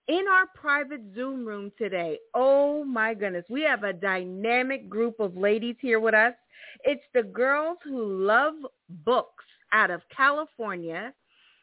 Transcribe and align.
In 0.07 0.25
our 0.31 0.45
private 0.53 1.01
Zoom 1.15 1.45
room 1.45 1.71
today, 1.79 2.19
oh 2.35 2.83
my 2.83 3.15
goodness, 3.15 3.45
we 3.49 3.63
have 3.63 3.83
a 3.83 3.93
dynamic 3.93 4.87
group 4.87 5.19
of 5.19 5.35
ladies 5.35 5.77
here 5.81 5.99
with 5.99 6.13
us. 6.13 6.33
It's 6.83 7.03
the 7.15 7.23
girls 7.23 7.77
who 7.83 8.23
love 8.23 8.53
books 9.03 9.45
out 9.73 9.89
of 9.89 10.01
California. 10.15 11.11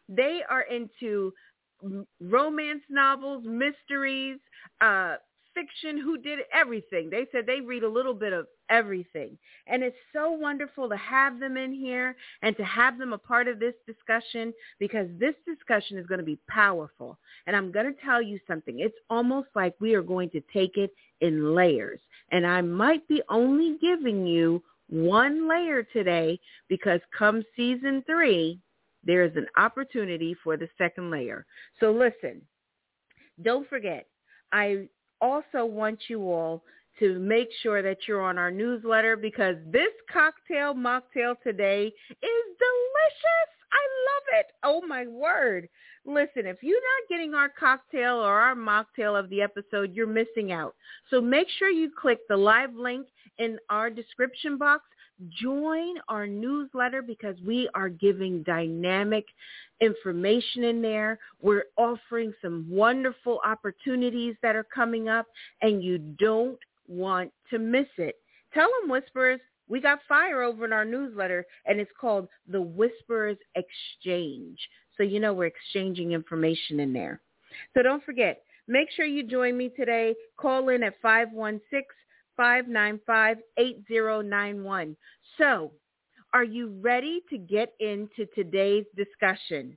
They 0.08 0.40
are 0.50 0.62
into 0.62 1.32
romance 2.20 2.82
novels, 2.90 3.44
mysteries, 3.46 4.38
uh, 4.80 5.16
fiction, 5.54 5.98
who 5.98 6.18
did 6.18 6.40
everything. 6.52 7.10
They 7.10 7.26
said 7.32 7.46
they 7.46 7.60
read 7.60 7.82
a 7.82 7.88
little 7.88 8.14
bit 8.14 8.32
of 8.32 8.46
everything. 8.70 9.38
And 9.66 9.82
it's 9.82 9.96
so 10.12 10.30
wonderful 10.30 10.88
to 10.88 10.96
have 10.96 11.38
them 11.40 11.56
in 11.56 11.72
here 11.72 12.16
and 12.42 12.56
to 12.56 12.64
have 12.64 12.98
them 12.98 13.12
a 13.12 13.18
part 13.18 13.48
of 13.48 13.58
this 13.58 13.74
discussion 13.86 14.52
because 14.78 15.08
this 15.18 15.34
discussion 15.46 15.98
is 15.98 16.06
going 16.06 16.20
to 16.20 16.24
be 16.24 16.38
powerful. 16.48 17.18
And 17.46 17.54
I'm 17.54 17.72
going 17.72 17.86
to 17.86 18.00
tell 18.04 18.22
you 18.22 18.38
something. 18.46 18.80
It's 18.80 18.98
almost 19.10 19.48
like 19.54 19.74
we 19.80 19.94
are 19.94 20.02
going 20.02 20.30
to 20.30 20.42
take 20.52 20.76
it 20.76 20.92
in 21.20 21.54
layers. 21.54 22.00
And 22.30 22.46
I 22.46 22.60
might 22.60 23.06
be 23.08 23.22
only 23.28 23.78
giving 23.80 24.26
you 24.26 24.62
one 24.88 25.48
layer 25.48 25.82
today 25.82 26.38
because 26.68 27.00
come 27.16 27.42
season 27.56 28.02
three, 28.06 28.58
there 29.04 29.24
is 29.24 29.36
an 29.36 29.46
opportunity 29.56 30.36
for 30.44 30.56
the 30.56 30.68
second 30.78 31.10
layer. 31.10 31.46
So 31.80 31.90
listen, 31.90 32.42
don't 33.42 33.68
forget, 33.68 34.06
I 34.52 34.88
also 35.22 35.64
want 35.64 36.00
you 36.08 36.20
all 36.30 36.62
to 36.98 37.18
make 37.18 37.48
sure 37.62 37.80
that 37.82 37.98
you're 38.06 38.20
on 38.20 38.36
our 38.36 38.50
newsletter 38.50 39.16
because 39.16 39.56
this 39.70 39.92
cocktail 40.12 40.74
mocktail 40.74 41.36
today 41.42 41.86
is 41.86 42.44
delicious. 42.58 43.48
I 43.72 43.84
love 44.10 44.40
it. 44.40 44.46
Oh 44.62 44.86
my 44.86 45.06
word. 45.06 45.68
Listen, 46.04 46.46
if 46.46 46.58
you're 46.62 46.76
not 46.76 47.08
getting 47.08 47.32
our 47.32 47.48
cocktail 47.48 48.16
or 48.16 48.40
our 48.40 48.54
mocktail 48.54 49.18
of 49.18 49.30
the 49.30 49.40
episode, 49.40 49.94
you're 49.94 50.06
missing 50.06 50.52
out. 50.52 50.74
So 51.08 51.20
make 51.20 51.46
sure 51.58 51.70
you 51.70 51.90
click 51.90 52.18
the 52.28 52.36
live 52.36 52.74
link 52.74 53.06
in 53.38 53.58
our 53.70 53.88
description 53.88 54.58
box. 54.58 54.82
Join 55.30 55.94
our 56.08 56.26
newsletter 56.26 57.02
because 57.02 57.36
we 57.46 57.68
are 57.74 57.88
giving 57.88 58.42
dynamic 58.42 59.26
information 59.80 60.64
in 60.64 60.82
there. 60.82 61.18
We're 61.40 61.64
offering 61.76 62.32
some 62.40 62.66
wonderful 62.68 63.40
opportunities 63.44 64.36
that 64.42 64.56
are 64.56 64.66
coming 64.74 65.08
up 65.08 65.26
and 65.60 65.82
you 65.82 65.98
don't 65.98 66.58
want 66.88 67.32
to 67.50 67.58
miss 67.58 67.88
it. 67.98 68.16
Tell 68.54 68.68
them, 68.80 68.90
Whisperers, 68.90 69.40
we 69.68 69.80
got 69.80 70.00
fire 70.08 70.42
over 70.42 70.64
in 70.64 70.72
our 70.72 70.84
newsletter 70.84 71.46
and 71.66 71.80
it's 71.80 71.90
called 72.00 72.28
the 72.48 72.60
Whisperers 72.60 73.38
Exchange. 73.54 74.58
So 74.96 75.02
you 75.02 75.20
know 75.20 75.32
we're 75.32 75.46
exchanging 75.46 76.12
information 76.12 76.80
in 76.80 76.92
there. 76.92 77.20
So 77.74 77.82
don't 77.82 78.04
forget, 78.04 78.42
make 78.68 78.90
sure 78.90 79.04
you 79.04 79.22
join 79.22 79.56
me 79.56 79.70
today. 79.70 80.14
Call 80.36 80.68
in 80.68 80.82
at 80.82 81.00
516-595-8091. 82.38 84.96
So 85.38 85.72
are 86.34 86.44
you 86.44 86.78
ready 86.80 87.22
to 87.30 87.38
get 87.38 87.72
into 87.80 88.26
today's 88.34 88.84
discussion? 88.96 89.76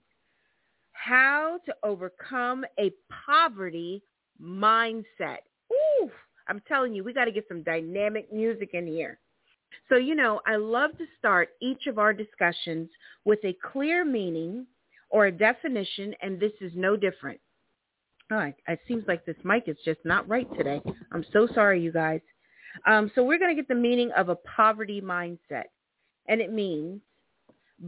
How 0.93 1.59
to 1.65 1.75
overcome 1.83 2.65
a 2.79 2.91
poverty 3.25 4.01
mindset. 4.41 5.39
Ooh, 5.71 6.09
I'm 6.47 6.61
telling 6.67 6.93
you, 6.93 7.03
we 7.03 7.13
got 7.13 7.25
to 7.25 7.31
get 7.31 7.45
some 7.47 7.63
dynamic 7.63 8.31
music 8.31 8.69
in 8.73 8.87
here. 8.87 9.19
So, 9.89 9.97
you 9.97 10.15
know, 10.15 10.39
I 10.47 10.55
love 10.55 10.91
to 10.97 11.05
start 11.17 11.49
each 11.61 11.87
of 11.87 11.99
our 11.99 12.13
discussions 12.13 12.89
with 13.25 13.39
a 13.43 13.57
clear 13.71 14.05
meaning 14.05 14.65
or 15.09 15.25
a 15.25 15.31
definition, 15.31 16.13
and 16.21 16.39
this 16.39 16.53
is 16.61 16.71
no 16.75 16.95
different. 16.95 17.39
All 18.31 18.37
right, 18.37 18.55
it 18.67 18.79
seems 18.87 19.03
like 19.07 19.25
this 19.25 19.35
mic 19.43 19.65
is 19.67 19.77
just 19.85 19.99
not 20.03 20.27
right 20.27 20.47
today. 20.57 20.81
I'm 21.11 21.25
so 21.31 21.47
sorry, 21.53 21.81
you 21.81 21.91
guys. 21.91 22.21
Um, 22.85 23.11
so 23.15 23.23
we're 23.23 23.39
going 23.39 23.55
to 23.55 23.61
get 23.61 23.67
the 23.67 23.75
meaning 23.75 24.11
of 24.17 24.29
a 24.29 24.35
poverty 24.35 25.01
mindset, 25.01 25.65
and 26.27 26.41
it 26.41 26.51
means 26.51 27.01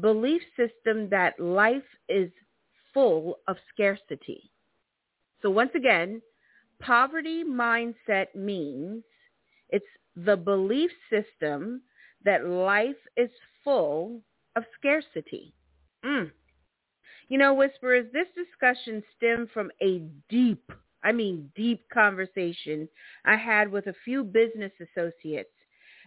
belief 0.02 0.42
system 0.56 1.10
that 1.10 1.40
life 1.40 1.84
is 2.10 2.30
full 2.94 3.40
of 3.48 3.58
scarcity. 3.74 4.52
So 5.42 5.50
once 5.50 5.72
again, 5.76 6.22
poverty 6.80 7.44
mindset 7.44 8.34
means 8.36 9.04
it's 9.70 9.86
the 10.16 10.36
belief 10.36 10.92
system 11.10 11.82
that 12.26 12.48
life 12.48 12.96
is 13.16 13.30
full 13.64 14.22
of 14.56 14.64
scarcity. 14.78 15.54
Mm. 16.04 16.32
You 17.30 17.38
know, 17.38 17.54
Whisperers, 17.54 18.08
this 18.14 18.28
discussion 18.36 19.04
stemmed 19.16 19.50
from 19.54 19.70
a 19.82 20.02
deep, 20.30 20.72
I 21.08 21.14
mean 21.14 21.50
deep 21.56 21.86
conversation 21.94 22.90
I 23.24 23.38
had 23.38 23.72
with 23.72 23.88
a 23.88 23.96
few 24.04 24.26
business 24.26 24.74
associates. 24.82 25.50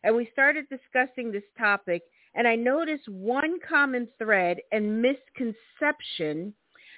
And 0.03 0.15
we 0.15 0.29
started 0.31 0.67
discussing 0.69 1.33
this 1.33 1.43
topic, 1.59 2.03
and 2.35 2.47
I 2.47 2.55
noticed 2.55 3.09
one 3.09 3.59
common 3.67 4.09
thread 4.19 4.59
and 4.73 5.01
misconception 5.01 6.53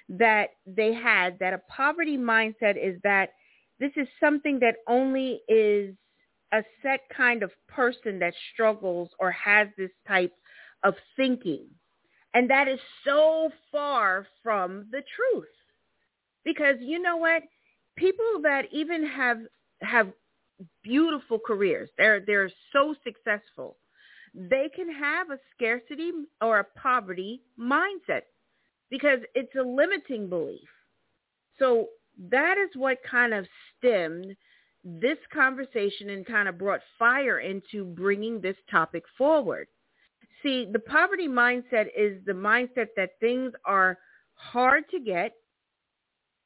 that 0.09 0.49
they 0.67 0.93
had, 0.93 1.39
that 1.39 1.53
a 1.53 1.61
poverty 1.69 2.17
mindset 2.17 2.75
is 2.75 2.99
that 3.03 3.29
this 3.79 3.91
is 3.95 4.07
something 4.19 4.59
that 4.59 4.75
only 4.89 5.39
is 5.47 5.95
a 6.51 6.61
set 6.81 6.99
kind 7.15 7.41
of 7.41 7.51
person 7.69 8.19
that 8.19 8.33
struggles 8.53 9.09
or 9.17 9.31
has 9.31 9.69
this 9.77 9.91
type 10.05 10.33
of 10.83 10.93
thinking. 11.15 11.67
And 12.33 12.49
that 12.49 12.67
is 12.67 12.79
so 13.05 13.49
far 13.71 14.27
from 14.41 14.87
the 14.91 15.03
truth. 15.15 15.47
Because 16.43 16.75
you 16.81 17.01
know 17.01 17.15
what? 17.15 17.43
People 17.95 18.41
that 18.43 18.65
even 18.71 19.05
have 19.05 19.39
have 19.81 20.11
beautiful 20.83 21.39
careers. 21.39 21.89
They're 21.97 22.19
they're 22.19 22.51
so 22.71 22.95
successful. 23.03 23.77
They 24.33 24.69
can 24.75 24.91
have 24.91 25.29
a 25.29 25.39
scarcity 25.55 26.11
or 26.41 26.59
a 26.59 26.79
poverty 26.79 27.41
mindset 27.59 28.23
because 28.89 29.19
it's 29.35 29.55
a 29.55 29.61
limiting 29.61 30.27
belief. 30.27 30.67
So 31.59 31.89
that 32.29 32.57
is 32.57 32.69
what 32.75 32.97
kind 33.09 33.33
of 33.33 33.45
stemmed 33.77 34.35
this 34.83 35.17
conversation 35.33 36.09
and 36.09 36.25
kind 36.25 36.47
of 36.47 36.57
brought 36.57 36.81
fire 36.99 37.39
into 37.39 37.85
bringing 37.85 38.41
this 38.41 38.57
topic 38.69 39.03
forward. 39.17 39.67
See, 40.41 40.67
the 40.71 40.79
poverty 40.79 41.27
mindset 41.27 41.87
is 41.97 42.23
the 42.25 42.33
mindset 42.33 42.87
that 42.97 43.11
things 43.19 43.53
are 43.65 43.97
hard 44.33 44.83
to 44.89 44.99
get, 44.99 45.33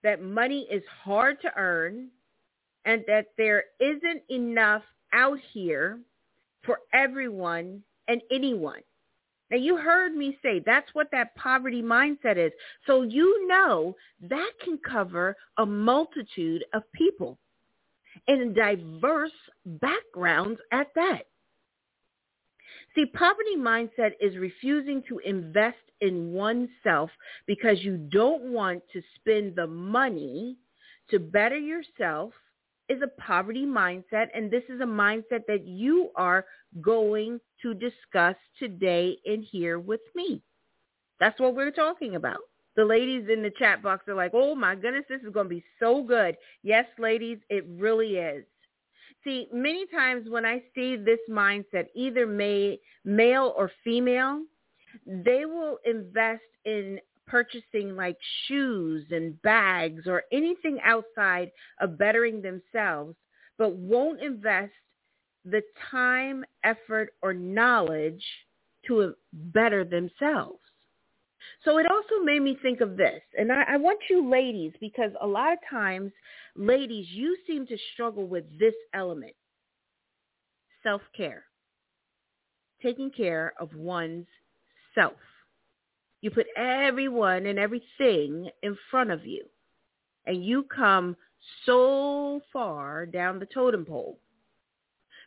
that 0.04 0.22
money 0.22 0.68
is 0.72 0.84
hard 1.04 1.42
to 1.42 1.52
earn, 1.58 2.10
and 2.86 3.04
that 3.08 3.28
there 3.38 3.66
isn't 3.80 4.24
enough 4.30 4.84
out 5.14 5.40
here 5.54 6.00
for 6.64 6.80
everyone 6.94 7.84
and 8.08 8.22
anyone. 8.32 8.82
Now 9.50 9.58
you 9.58 9.78
heard 9.78 10.14
me 10.14 10.38
say 10.42 10.62
that's 10.66 10.94
what 10.94 11.10
that 11.12 11.36
poverty 11.36 11.82
mindset 11.82 12.38
is. 12.38 12.52
So 12.86 13.04
you 13.04 13.48
know 13.48 13.96
that 14.30 14.52
can 14.64 14.78
cover 14.80 15.36
a 15.58 15.66
multitude 15.66 16.66
of 16.74 16.84
people 16.92 17.38
in 18.28 18.54
diverse 18.54 19.32
backgrounds 19.66 20.60
at 20.72 20.88
that. 20.96 21.24
See, 22.96 23.06
poverty 23.06 23.56
mindset 23.58 24.12
is 24.20 24.38
refusing 24.38 25.04
to 25.10 25.20
invest 25.20 25.78
in 26.02 26.32
oneself 26.32 27.10
because 27.46 27.84
you 27.84 27.98
don't 27.98 28.52
want 28.52 28.84
to 28.94 29.02
spend 29.16 29.56
the 29.56 29.68
money 29.68 30.58
to 31.10 31.20
better 31.20 31.58
yourself 31.58 32.34
is 32.90 33.02
a 33.02 33.22
poverty 33.22 33.66
mindset, 33.66 34.28
and 34.34 34.50
this 34.50 34.64
is 34.70 34.80
a 34.82 34.86
mindset 34.86 35.42
that 35.48 35.66
you 35.66 36.10
are 36.16 36.46
going 36.82 37.40
to 37.62 37.74
discuss 37.74 38.36
today 38.60 39.18
in 39.26 39.42
here 39.42 39.80
with 39.80 40.02
me. 40.16 40.42
That's 41.20 41.40
what 41.40 41.56
we're 41.56 41.72
talking 41.72 42.16
about. 42.16 42.40
The 42.76 42.86
ladies 42.86 43.28
in 43.32 43.42
the 43.42 43.52
chat 43.58 43.82
box 43.82 44.08
are 44.08 44.14
like, 44.14 44.32
oh 44.34 44.54
my 44.54 44.76
goodness, 44.76 45.06
this 45.10 45.22
is 45.22 45.34
going 45.34 45.48
to 45.48 45.56
be 45.56 45.64
so 45.80 46.04
good. 46.04 46.38
Yes, 46.64 46.86
ladies, 47.00 47.40
it 47.50 47.66
really 47.68 48.18
is. 48.18 48.46
See, 49.28 49.50
many 49.52 49.86
times 49.88 50.30
when 50.30 50.46
I 50.46 50.64
see 50.74 50.96
this 50.96 51.20
mindset, 51.30 51.88
either 51.94 52.26
may, 52.26 52.80
male 53.04 53.54
or 53.58 53.70
female, 53.84 54.44
they 55.06 55.44
will 55.44 55.80
invest 55.86 56.44
in 56.64 57.02
purchasing 57.28 57.98
like 57.98 58.16
shoes 58.48 59.06
and 59.12 59.40
bags 59.42 60.04
or 60.08 60.24
anything 60.32 60.80
outside 60.82 61.52
of 61.82 61.98
bettering 61.98 62.42
themselves, 62.42 63.18
but 63.58 63.76
won't 63.76 64.22
invest 64.22 64.72
the 65.44 65.62
time, 65.92 66.46
effort, 66.64 67.10
or 67.22 67.34
knowledge 67.34 68.24
to 68.86 69.14
better 69.34 69.84
themselves. 69.84 70.62
So 71.64 71.78
it 71.78 71.86
also 71.90 72.24
made 72.24 72.42
me 72.42 72.58
think 72.62 72.82
of 72.82 72.98
this, 72.98 73.22
and 73.38 73.52
I, 73.52 73.64
I, 73.70 73.78
want 73.78 74.00
you 74.10 74.30
ladies, 74.30 74.74
because 74.80 75.12
a 75.22 75.28
lot 75.28 75.54
of 75.54 75.60
times, 75.70 76.12
ladies, 76.56 77.08
you 77.10 77.38
seem 77.46 77.68
to 77.68 77.78
struggle 77.94 78.28
with 78.28 78.46
this 78.60 78.74
element, 78.94 79.34
self-care, 80.84 81.44
taking 82.82 83.12
care 83.12 83.54
of 83.60 83.74
one's 83.76 84.28
self. 84.96 85.14
You 86.22 86.32
put 86.32 86.48
everyone 86.58 87.46
and 87.46 87.60
everything 87.60 88.50
in 88.64 88.78
front 88.90 89.12
of 89.12 89.26
you. 89.26 89.46
And 90.26 90.44
you 90.44 90.64
come 90.64 91.16
so 91.66 92.42
far 92.52 93.06
down 93.06 93.40
the 93.40 93.46
totem 93.46 93.86
pole. 93.86 94.20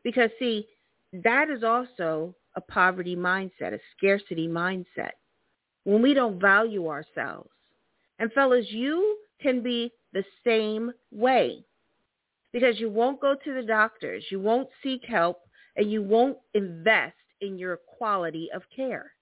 Because 0.02 0.30
see, 0.38 0.66
that 1.12 1.48
is 1.48 1.62
also 1.62 2.34
a 2.56 2.60
poverty 2.60 3.16
mindset, 3.16 3.72
a 3.72 3.78
scarcity 3.96 4.48
mindset. 4.48 5.12
When 5.84 6.02
we 6.02 6.14
don't 6.14 6.40
value 6.40 6.88
ourselves. 6.88 7.50
And 8.18 8.32
fellas, 8.32 8.66
you 8.70 9.18
can 9.40 9.62
be 9.62 9.92
the 10.12 10.24
same 10.44 10.92
way. 11.10 11.64
Because 12.52 12.80
you 12.80 12.90
won't 12.90 13.20
go 13.20 13.34
to 13.44 13.54
the 13.54 13.62
doctors, 13.62 14.24
you 14.30 14.40
won't 14.40 14.68
seek 14.82 15.04
help, 15.04 15.38
and 15.76 15.90
you 15.90 16.02
won't 16.02 16.36
invest 16.54 17.14
in 17.40 17.58
your 17.58 17.78
quality 17.98 18.48
of 18.54 18.62
care. 18.74 19.12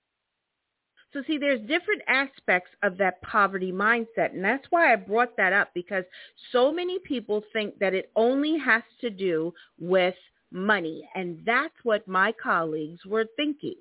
So 1.13 1.23
see, 1.27 1.39
there's 1.39 1.61
different 1.61 2.03
aspects 2.07 2.71
of 2.83 2.99
that 2.99 3.23
poverty 3.23 3.73
mindset. 3.73 4.33
And 4.35 4.45
that's 4.45 4.67
why 4.71 4.93
I 4.93 4.97
brought 4.97 5.37
that 5.37 5.53
up 5.53 5.71
because 5.75 6.05
so 6.53 6.71
many 6.71 6.99
people 6.99 7.43
think 7.53 7.79
that 7.79 7.95
it 7.95 8.11
only 8.15 8.59
has 8.59 8.83
to 9.01 9.09
do 9.09 9.55
with 9.79 10.15
money. 10.51 11.09
And 11.15 11.41
that's 11.47 11.75
what 11.83 12.07
my 12.07 12.33
colleagues 12.43 13.07
were 13.07 13.27
thinking. 13.37 13.77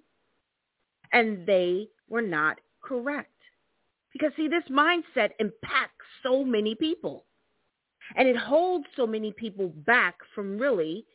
And 1.12 1.46
they 1.46 1.90
were 2.10 2.22
not 2.22 2.60
correct. 2.88 3.32
Because 4.14 4.32
see, 4.36 4.48
this 4.48 4.64
mindset 4.72 5.32
impacts 5.40 6.06
so 6.24 6.44
many 6.44 6.76
people. 6.76 7.26
And 8.16 8.28
it 8.28 8.38
holds 8.38 8.86
so 8.96 9.06
many 9.06 9.32
people 9.34 9.68
back 9.86 10.16
from 10.34 10.58
really 10.58 11.06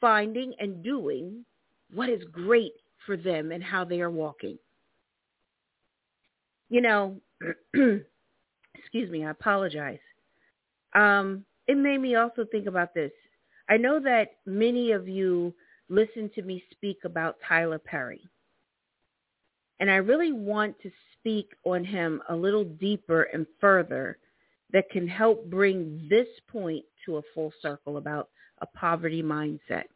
finding 0.00 0.54
and 0.58 0.82
doing 0.82 1.44
what 1.92 2.08
is 2.08 2.22
great 2.32 2.72
for 3.04 3.16
them 3.16 3.52
and 3.52 3.62
how 3.62 3.84
they 3.84 4.00
are 4.00 4.10
walking 4.10 4.58
you 6.72 6.80
know, 6.80 7.20
excuse 8.74 9.10
me, 9.10 9.26
I 9.26 9.30
apologize. 9.30 9.98
Um, 10.94 11.44
it 11.66 11.76
made 11.76 11.98
me 11.98 12.16
also 12.16 12.46
think 12.50 12.66
about 12.66 12.94
this. 12.94 13.12
I 13.68 13.76
know 13.76 14.00
that 14.00 14.36
many 14.46 14.92
of 14.92 15.06
you 15.06 15.54
listen 15.90 16.30
to 16.34 16.42
me 16.42 16.64
speak 16.70 17.00
about 17.04 17.36
Tyler 17.46 17.78
Perry. 17.78 18.22
And 19.82 19.90
I 19.90 19.96
really 19.96 20.30
want 20.30 20.80
to 20.82 20.92
speak 21.18 21.48
on 21.64 21.84
him 21.84 22.22
a 22.28 22.36
little 22.36 22.62
deeper 22.62 23.24
and 23.24 23.44
further 23.60 24.16
that 24.72 24.88
can 24.90 25.08
help 25.08 25.50
bring 25.50 26.06
this 26.08 26.28
point 26.46 26.84
to 27.04 27.16
a 27.16 27.22
full 27.34 27.52
circle 27.60 27.96
about 27.96 28.28
a 28.60 28.66
poverty 28.78 29.24
mindset 29.24 29.86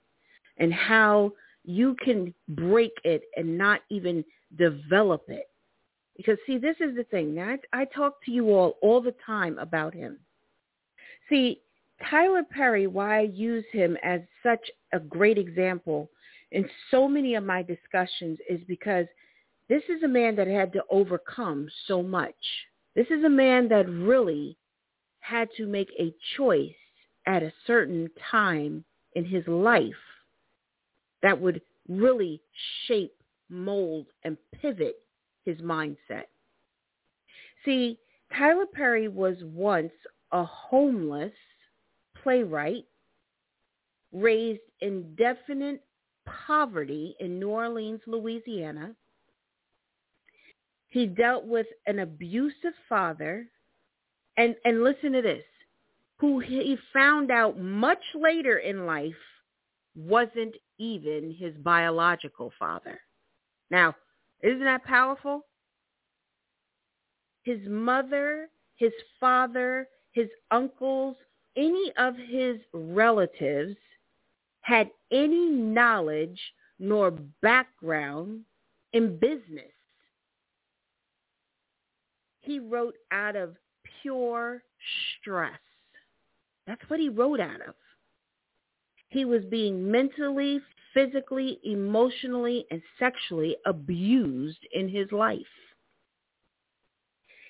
and 0.56 0.74
how 0.74 1.30
you 1.64 1.94
can 2.02 2.34
break 2.48 2.90
it 3.04 3.22
and 3.36 3.56
not 3.56 3.82
even 3.88 4.24
develop 4.58 5.22
it 5.28 5.48
because 6.16 6.36
see, 6.48 6.58
this 6.58 6.76
is 6.80 6.96
the 6.96 7.04
thing. 7.04 7.32
Now, 7.32 7.56
I, 7.72 7.82
I 7.82 7.84
talk 7.84 8.24
to 8.24 8.32
you 8.32 8.50
all 8.50 8.78
all 8.82 9.00
the 9.00 9.14
time 9.24 9.56
about 9.60 9.94
him. 9.94 10.18
See, 11.28 11.60
Tyler 12.10 12.42
Perry, 12.42 12.88
why 12.88 13.18
I 13.18 13.22
use 13.22 13.64
him 13.70 13.96
as 14.02 14.20
such 14.42 14.68
a 14.92 14.98
great 14.98 15.38
example 15.38 16.10
in 16.50 16.68
so 16.90 17.06
many 17.06 17.36
of 17.36 17.44
my 17.44 17.62
discussions 17.62 18.38
is 18.50 18.60
because 18.66 19.06
this 19.68 19.82
is 19.88 20.02
a 20.02 20.08
man 20.08 20.36
that 20.36 20.46
had 20.46 20.72
to 20.74 20.82
overcome 20.90 21.68
so 21.86 22.02
much. 22.02 22.34
This 22.94 23.06
is 23.10 23.24
a 23.24 23.28
man 23.28 23.68
that 23.68 23.88
really 23.88 24.56
had 25.20 25.48
to 25.56 25.66
make 25.66 25.90
a 25.98 26.14
choice 26.36 26.74
at 27.26 27.42
a 27.42 27.52
certain 27.66 28.08
time 28.30 28.84
in 29.14 29.24
his 29.24 29.46
life 29.48 29.92
that 31.22 31.40
would 31.40 31.60
really 31.88 32.40
shape, 32.86 33.14
mold, 33.48 34.06
and 34.22 34.36
pivot 34.60 34.96
his 35.44 35.58
mindset. 35.58 36.26
See, 37.64 37.98
Tyler 38.36 38.66
Perry 38.66 39.08
was 39.08 39.36
once 39.42 39.92
a 40.32 40.44
homeless 40.44 41.32
playwright 42.22 42.84
raised 44.12 44.60
in 44.80 45.14
definite 45.16 45.82
poverty 46.24 47.16
in 47.20 47.38
New 47.38 47.48
Orleans, 47.48 48.00
Louisiana. 48.06 48.94
He 50.88 51.06
dealt 51.06 51.44
with 51.44 51.66
an 51.86 51.98
abusive 51.98 52.74
father, 52.88 53.46
and, 54.36 54.54
and 54.64 54.84
listen 54.84 55.12
to 55.12 55.22
this, 55.22 55.44
who 56.18 56.38
he 56.40 56.76
found 56.92 57.30
out 57.30 57.58
much 57.58 58.02
later 58.14 58.58
in 58.58 58.86
life 58.86 59.14
wasn't 59.94 60.54
even 60.78 61.34
his 61.38 61.54
biological 61.58 62.52
father. 62.58 63.00
Now, 63.70 63.94
isn't 64.42 64.64
that 64.64 64.84
powerful? 64.84 65.42
His 67.42 67.60
mother, 67.66 68.48
his 68.76 68.92
father, 69.18 69.88
his 70.12 70.28
uncles, 70.50 71.16
any 71.56 71.92
of 71.96 72.14
his 72.16 72.58
relatives 72.72 73.76
had 74.60 74.90
any 75.10 75.48
knowledge 75.48 76.40
nor 76.78 77.12
background 77.42 78.40
in 78.92 79.18
business. 79.18 79.72
He 82.46 82.60
wrote 82.60 82.94
out 83.10 83.34
of 83.34 83.56
pure 84.02 84.62
stress. 85.20 85.58
That's 86.68 86.82
what 86.88 87.00
he 87.00 87.08
wrote 87.08 87.40
out 87.40 87.60
of. 87.60 87.74
He 89.08 89.24
was 89.24 89.44
being 89.50 89.90
mentally, 89.90 90.60
physically, 90.94 91.58
emotionally, 91.64 92.64
and 92.70 92.80
sexually 93.00 93.56
abused 93.66 94.60
in 94.72 94.88
his 94.88 95.10
life. 95.10 95.40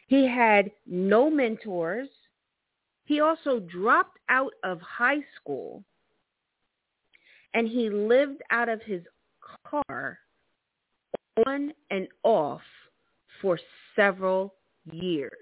He 0.06 0.26
had 0.26 0.70
no 0.86 1.28
mentors. 1.28 2.08
He 3.04 3.20
also 3.20 3.60
dropped 3.60 4.18
out 4.30 4.52
of 4.64 4.80
high 4.80 5.20
school 5.38 5.84
and 7.52 7.68
he 7.68 7.90
lived 7.90 8.40
out 8.50 8.70
of 8.70 8.80
his 8.82 9.02
car 9.66 10.18
on 11.46 11.72
and 11.90 12.08
off 12.22 12.62
for 13.42 13.58
several 13.94 14.54
years. 14.92 15.32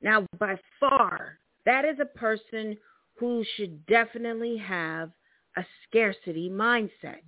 Now, 0.00 0.26
by 0.38 0.56
far, 0.78 1.38
that 1.66 1.84
is 1.84 1.98
a 2.00 2.18
person 2.18 2.76
who 3.18 3.44
should 3.56 3.84
definitely 3.86 4.56
have 4.56 5.10
a 5.56 5.64
scarcity 5.86 6.48
mindset 6.48 7.22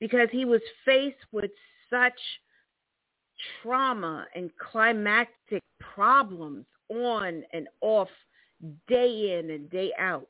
because 0.00 0.28
he 0.30 0.44
was 0.44 0.60
faced 0.84 1.16
with 1.32 1.50
such 1.90 2.18
trauma 3.62 4.26
and 4.34 4.50
climactic 4.58 5.62
problems 5.80 6.66
on 6.88 7.42
and 7.52 7.68
off 7.80 8.08
day 8.88 9.38
in 9.38 9.50
and 9.50 9.68
day 9.70 9.92
out. 9.98 10.28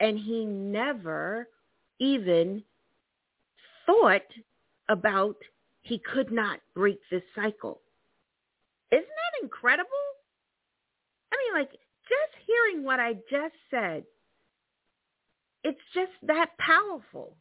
And 0.00 0.18
he 0.18 0.44
never 0.44 1.48
even 1.98 2.62
thought 3.86 4.22
about 4.88 5.36
he 5.82 5.98
could 5.98 6.30
not 6.30 6.60
break 6.74 7.00
this 7.10 7.22
cycle. 7.34 7.80
Isn't 8.90 9.04
that 9.04 9.42
incredible? 9.42 9.88
I 11.32 11.36
mean, 11.36 11.60
like, 11.60 11.70
just 11.70 12.46
hearing 12.46 12.84
what 12.84 13.00
I 13.00 13.14
just 13.30 13.54
said, 13.70 14.04
it's 15.64 15.80
just 15.94 16.12
that 16.22 16.50
powerful. 16.58 17.36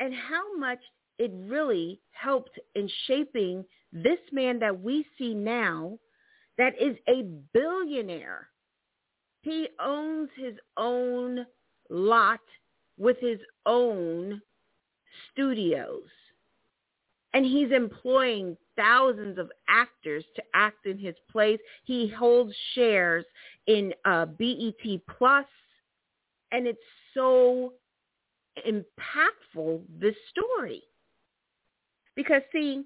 And 0.00 0.14
how 0.14 0.56
much 0.56 0.80
it 1.18 1.30
really 1.34 2.00
helped 2.10 2.58
in 2.74 2.88
shaping 3.06 3.64
this 3.92 4.18
man 4.32 4.58
that 4.58 4.80
we 4.80 5.06
see 5.16 5.34
now 5.34 5.98
that 6.58 6.74
is 6.80 6.96
a 7.08 7.22
billionaire. 7.52 8.48
He 9.42 9.68
owns 9.80 10.30
his 10.36 10.54
own 10.76 11.46
lot 11.90 12.40
with 12.98 13.18
his 13.20 13.38
own 13.66 14.40
studios. 15.32 16.02
And 17.32 17.44
he's 17.44 17.72
employing 17.72 18.56
thousands 18.76 19.38
of 19.38 19.50
actors 19.68 20.24
to 20.36 20.42
act 20.54 20.86
in 20.86 20.98
his 20.98 21.16
plays. 21.30 21.58
He 21.84 22.08
holds 22.08 22.54
shares 22.74 23.24
in 23.66 23.92
uh, 24.04 24.26
BET 24.26 25.00
Plus, 25.18 25.46
and 26.52 26.66
it's 26.66 26.78
so 27.12 27.72
impactful, 28.64 29.82
this 29.98 30.14
story. 30.30 30.82
Because, 32.14 32.42
see, 32.52 32.84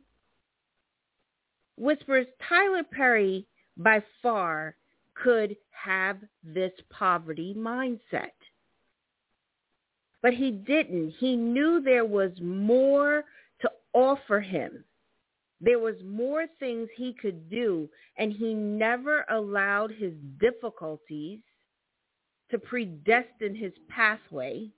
Whispers, 1.76 2.26
Tyler 2.48 2.84
Perry 2.90 3.46
by 3.76 4.02
far 4.22 4.76
could 5.14 5.56
have 5.70 6.18
this 6.42 6.72
poverty 6.90 7.54
mindset. 7.56 8.37
But 10.28 10.36
he 10.36 10.50
didn't. 10.50 11.14
He 11.18 11.36
knew 11.36 11.80
there 11.80 12.04
was 12.04 12.32
more 12.42 13.24
to 13.62 13.70
offer 13.94 14.40
him. 14.40 14.84
There 15.58 15.78
was 15.78 15.94
more 16.04 16.44
things 16.60 16.90
he 16.94 17.14
could 17.14 17.48
do, 17.48 17.88
and 18.18 18.30
he 18.30 18.52
never 18.52 19.24
allowed 19.30 19.90
his 19.90 20.12
difficulties 20.38 21.40
to 22.50 22.58
predestine 22.58 23.54
his 23.54 23.72
pathway, 23.88 24.68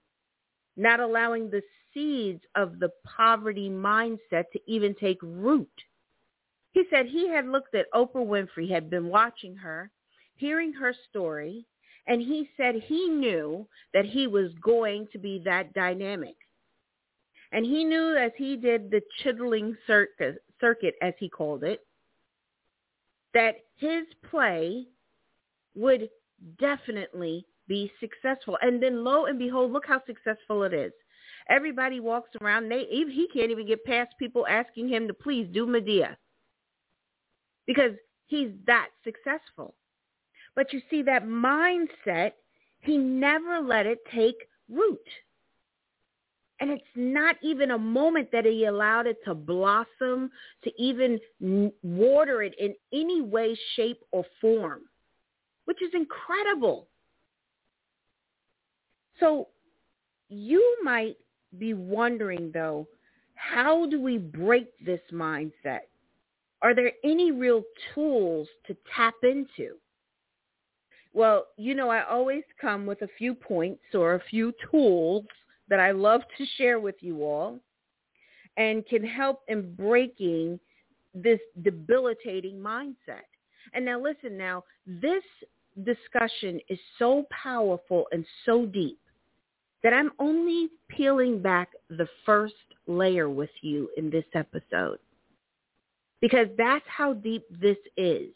not 0.76 1.00
allowing 1.00 1.50
the 1.50 1.64
seeds 1.92 2.45
of 2.54 2.78
the 2.78 2.92
poverty 3.04 3.69
mindset 3.69 4.45
to 4.52 4.61
even 4.69 4.95
take 4.95 5.19
root. 5.21 5.69
He 6.71 6.85
said 6.90 7.07
he 7.07 7.28
had 7.28 7.49
looked 7.49 7.75
at 7.75 7.90
Oprah 7.92 8.25
Winfrey, 8.25 8.71
had 8.71 8.88
been 8.88 9.09
watching 9.09 9.57
her, 9.57 9.90
hearing 10.37 10.73
her 10.75 10.95
story, 11.09 11.66
and 12.07 12.21
he 12.21 12.49
said 12.57 12.75
he 12.75 13.09
knew 13.09 13.66
that 13.95 14.04
he 14.04 14.26
was 14.26 14.50
going 14.62 15.07
to 15.12 15.19
be 15.19 15.40
that 15.45 15.73
dynamic. 15.75 16.37
And 17.52 17.64
he 17.64 17.85
knew 17.85 18.16
as 18.16 18.33
he 18.37 18.57
did 18.57 18.90
the 18.90 19.02
chitlin 19.23 19.76
circuit, 19.87 20.42
circuit, 20.61 20.95
as 21.02 21.14
he 21.19 21.28
called 21.28 21.64
it, 21.64 21.80
that 23.35 23.57
his 23.76 24.04
play 24.28 24.87
would 25.75 26.09
definitely 26.59 27.47
be 27.69 27.90
successful. 28.00 28.59
And 28.62 28.83
then 28.83 29.04
lo 29.04 29.26
and 29.26 29.38
behold, 29.38 29.73
look 29.73 29.87
how 29.87 30.02
successful 30.07 30.64
it 30.64 30.75
is. 30.75 30.92
Everybody 31.49 32.00
walks 32.00 32.30
around. 32.40 32.69
They, 32.69 32.85
he 32.90 33.28
can't 33.33 33.50
even 33.50 33.66
get 33.66 33.85
past 33.85 34.11
people 34.19 34.47
asking 34.47 34.88
him 34.88 35.09
to 35.09 35.14
please 35.14 35.49
do 35.52 35.66
Madea 35.66 36.16
because 37.66 37.92
he's 38.26 38.50
that 38.66 38.88
successful. 39.04 39.75
But 40.61 40.75
you 40.75 40.83
see 40.90 41.00
that 41.05 41.26
mindset, 41.26 42.33
he 42.81 42.99
never 42.99 43.61
let 43.61 43.87
it 43.87 44.00
take 44.14 44.37
root. 44.69 44.99
And 46.61 46.71
it's 46.71 46.85
not 46.95 47.37
even 47.40 47.71
a 47.71 47.79
moment 47.79 48.29
that 48.33 48.45
he 48.45 48.67
allowed 48.67 49.07
it 49.07 49.17
to 49.25 49.33
blossom, 49.33 50.31
to 50.62 50.71
even 50.76 51.19
water 51.83 52.43
it 52.43 52.55
in 52.59 52.75
any 52.93 53.23
way, 53.23 53.57
shape, 53.75 54.02
or 54.12 54.23
form, 54.38 54.83
which 55.64 55.81
is 55.81 55.95
incredible. 55.95 56.88
So 59.19 59.49
you 60.29 60.76
might 60.83 61.17
be 61.57 61.73
wondering, 61.73 62.50
though, 62.52 62.87
how 63.35 63.87
do 63.87 63.99
we 63.99 64.19
break 64.19 64.67
this 64.85 65.00
mindset? 65.11 65.88
Are 66.61 66.75
there 66.75 66.93
any 67.02 67.33
real 67.33 67.62
tools 67.95 68.47
to 68.67 68.76
tap 68.95 69.14
into? 69.23 69.79
Well, 71.12 71.47
you 71.57 71.75
know, 71.75 71.90
I 71.90 72.07
always 72.07 72.45
come 72.61 72.87
with 72.87 73.02
a 73.02 73.09
few 73.19 73.35
points 73.35 73.83
or 73.95 74.14
a 74.14 74.23
few 74.31 74.52
tools 74.71 75.25
that 75.69 75.81
I 75.81 75.90
love 75.90 76.23
to 76.38 76.47
share 76.57 76.79
with 76.79 76.97
you 77.00 77.25
all 77.25 77.59
and 78.57 78.87
can 78.87 79.05
help 79.05 79.40
in 79.49 79.75
breaking 79.75 80.61
this 81.14 81.40
debilitating 81.62 82.59
mindset. 82.59 83.26
And 83.75 83.85
now 83.85 84.00
listen 84.00 84.37
now, 84.37 84.64
this 84.87 85.23
discussion 85.85 86.61
is 86.69 86.79
so 86.99 87.26
powerful 87.31 88.07
and 88.12 88.25
so 88.45 88.67
deep 88.67 88.99
that 89.83 89.93
I'm 89.93 90.11
only 90.19 90.69
peeling 90.88 91.40
back 91.40 91.71
the 91.88 92.09
first 92.26 92.55
layer 92.87 93.31
with 93.31 93.50
you 93.62 93.88
in 93.97 94.11
this 94.11 94.25
episode 94.35 94.99
because 96.21 96.49
that's 96.59 96.85
how 96.87 97.14
deep 97.14 97.45
this 97.61 97.79
is. 97.97 98.29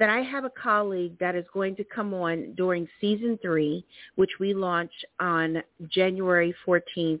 That 0.00 0.10
I 0.10 0.22
have 0.22 0.44
a 0.44 0.50
colleague 0.50 1.16
that 1.20 1.36
is 1.36 1.44
going 1.54 1.76
to 1.76 1.84
come 1.84 2.12
on 2.14 2.54
during 2.56 2.88
season 3.00 3.38
three, 3.40 3.84
which 4.16 4.30
we 4.40 4.54
launch 4.54 4.90
on 5.20 5.62
January 5.88 6.52
14th, 6.66 7.20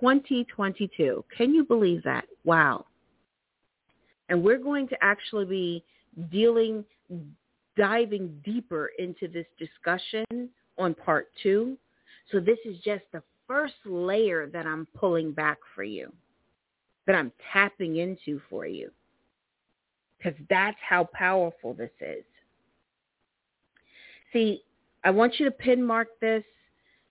2022. 0.00 1.24
Can 1.36 1.54
you 1.54 1.64
believe 1.64 2.04
that? 2.04 2.26
Wow. 2.44 2.84
And 4.28 4.44
we're 4.44 4.58
going 4.58 4.86
to 4.88 4.96
actually 5.02 5.46
be 5.46 5.84
dealing, 6.30 6.84
diving 7.76 8.40
deeper 8.44 8.90
into 8.98 9.26
this 9.26 9.46
discussion 9.58 10.50
on 10.78 10.94
part 10.94 11.28
two. 11.42 11.76
So 12.30 12.38
this 12.38 12.58
is 12.64 12.76
just 12.84 13.04
the 13.12 13.22
first 13.48 13.74
layer 13.84 14.48
that 14.52 14.66
I'm 14.66 14.86
pulling 14.94 15.32
back 15.32 15.58
for 15.74 15.82
you 15.82 16.12
that 17.06 17.16
I'm 17.16 17.32
tapping 17.52 17.96
into 17.96 18.40
for 18.48 18.66
you. 18.66 18.90
Because 20.22 20.38
that's 20.48 20.78
how 20.88 21.08
powerful 21.12 21.74
this 21.74 21.90
is. 22.00 22.24
See, 24.32 24.62
I 25.04 25.10
want 25.10 25.38
you 25.38 25.44
to 25.46 25.50
pin 25.50 25.82
mark 25.82 26.08
this. 26.20 26.44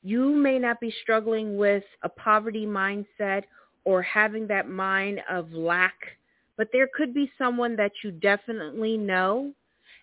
You 0.01 0.33
may 0.33 0.57
not 0.57 0.79
be 0.79 0.93
struggling 1.03 1.57
with 1.57 1.83
a 2.03 2.09
poverty 2.09 2.65
mindset 2.65 3.43
or 3.83 4.01
having 4.01 4.47
that 4.47 4.69
mind 4.69 5.19
of 5.29 5.51
lack, 5.51 5.95
but 6.57 6.69
there 6.71 6.87
could 6.95 7.13
be 7.13 7.31
someone 7.37 7.75
that 7.75 7.91
you 8.03 8.11
definitely 8.11 8.97
know 8.97 9.53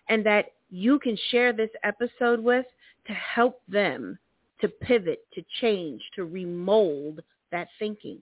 and 0.07 0.25
that 0.25 0.53
you 0.69 0.99
can 0.99 1.17
share 1.31 1.51
this 1.51 1.71
episode 1.83 2.39
with 2.39 2.65
to 3.07 3.13
help 3.13 3.61
them 3.67 4.17
to 4.61 4.67
pivot, 4.67 5.25
to 5.33 5.43
change, 5.61 6.01
to 6.15 6.25
remold 6.25 7.21
that 7.51 7.67
thinking. 7.79 8.19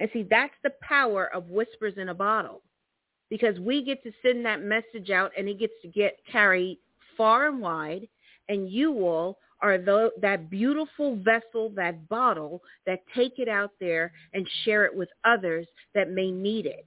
And 0.00 0.10
see, 0.12 0.26
that's 0.28 0.54
the 0.62 0.72
power 0.80 1.32
of 1.34 1.50
whispers 1.50 1.94
in 1.96 2.08
a 2.08 2.14
bottle 2.14 2.62
because 3.30 3.58
we 3.60 3.84
get 3.84 4.02
to 4.02 4.12
send 4.22 4.44
that 4.44 4.62
message 4.62 5.10
out 5.10 5.32
and 5.36 5.48
it 5.48 5.58
gets 5.58 5.74
to 5.82 5.88
get 5.88 6.18
carried 6.30 6.78
far 7.16 7.48
and 7.48 7.60
wide 7.60 8.08
and 8.48 8.70
you 8.70 8.92
all 9.06 9.38
are 9.60 9.78
the, 9.78 10.10
that 10.22 10.48
beautiful 10.50 11.16
vessel, 11.16 11.70
that 11.74 12.08
bottle 12.08 12.62
that 12.86 13.00
take 13.14 13.38
it 13.38 13.48
out 13.48 13.72
there 13.80 14.12
and 14.32 14.48
share 14.64 14.84
it 14.84 14.96
with 14.96 15.08
others 15.24 15.66
that 15.94 16.10
may 16.10 16.30
need 16.30 16.64
it. 16.64 16.86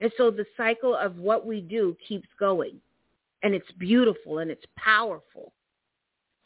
And 0.00 0.12
so 0.16 0.30
the 0.30 0.46
cycle 0.56 0.94
of 0.94 1.16
what 1.16 1.46
we 1.46 1.60
do 1.60 1.96
keeps 2.06 2.28
going. 2.38 2.80
And 3.42 3.54
it's 3.54 3.70
beautiful 3.78 4.38
and 4.38 4.50
it's 4.50 4.64
powerful. 4.76 5.52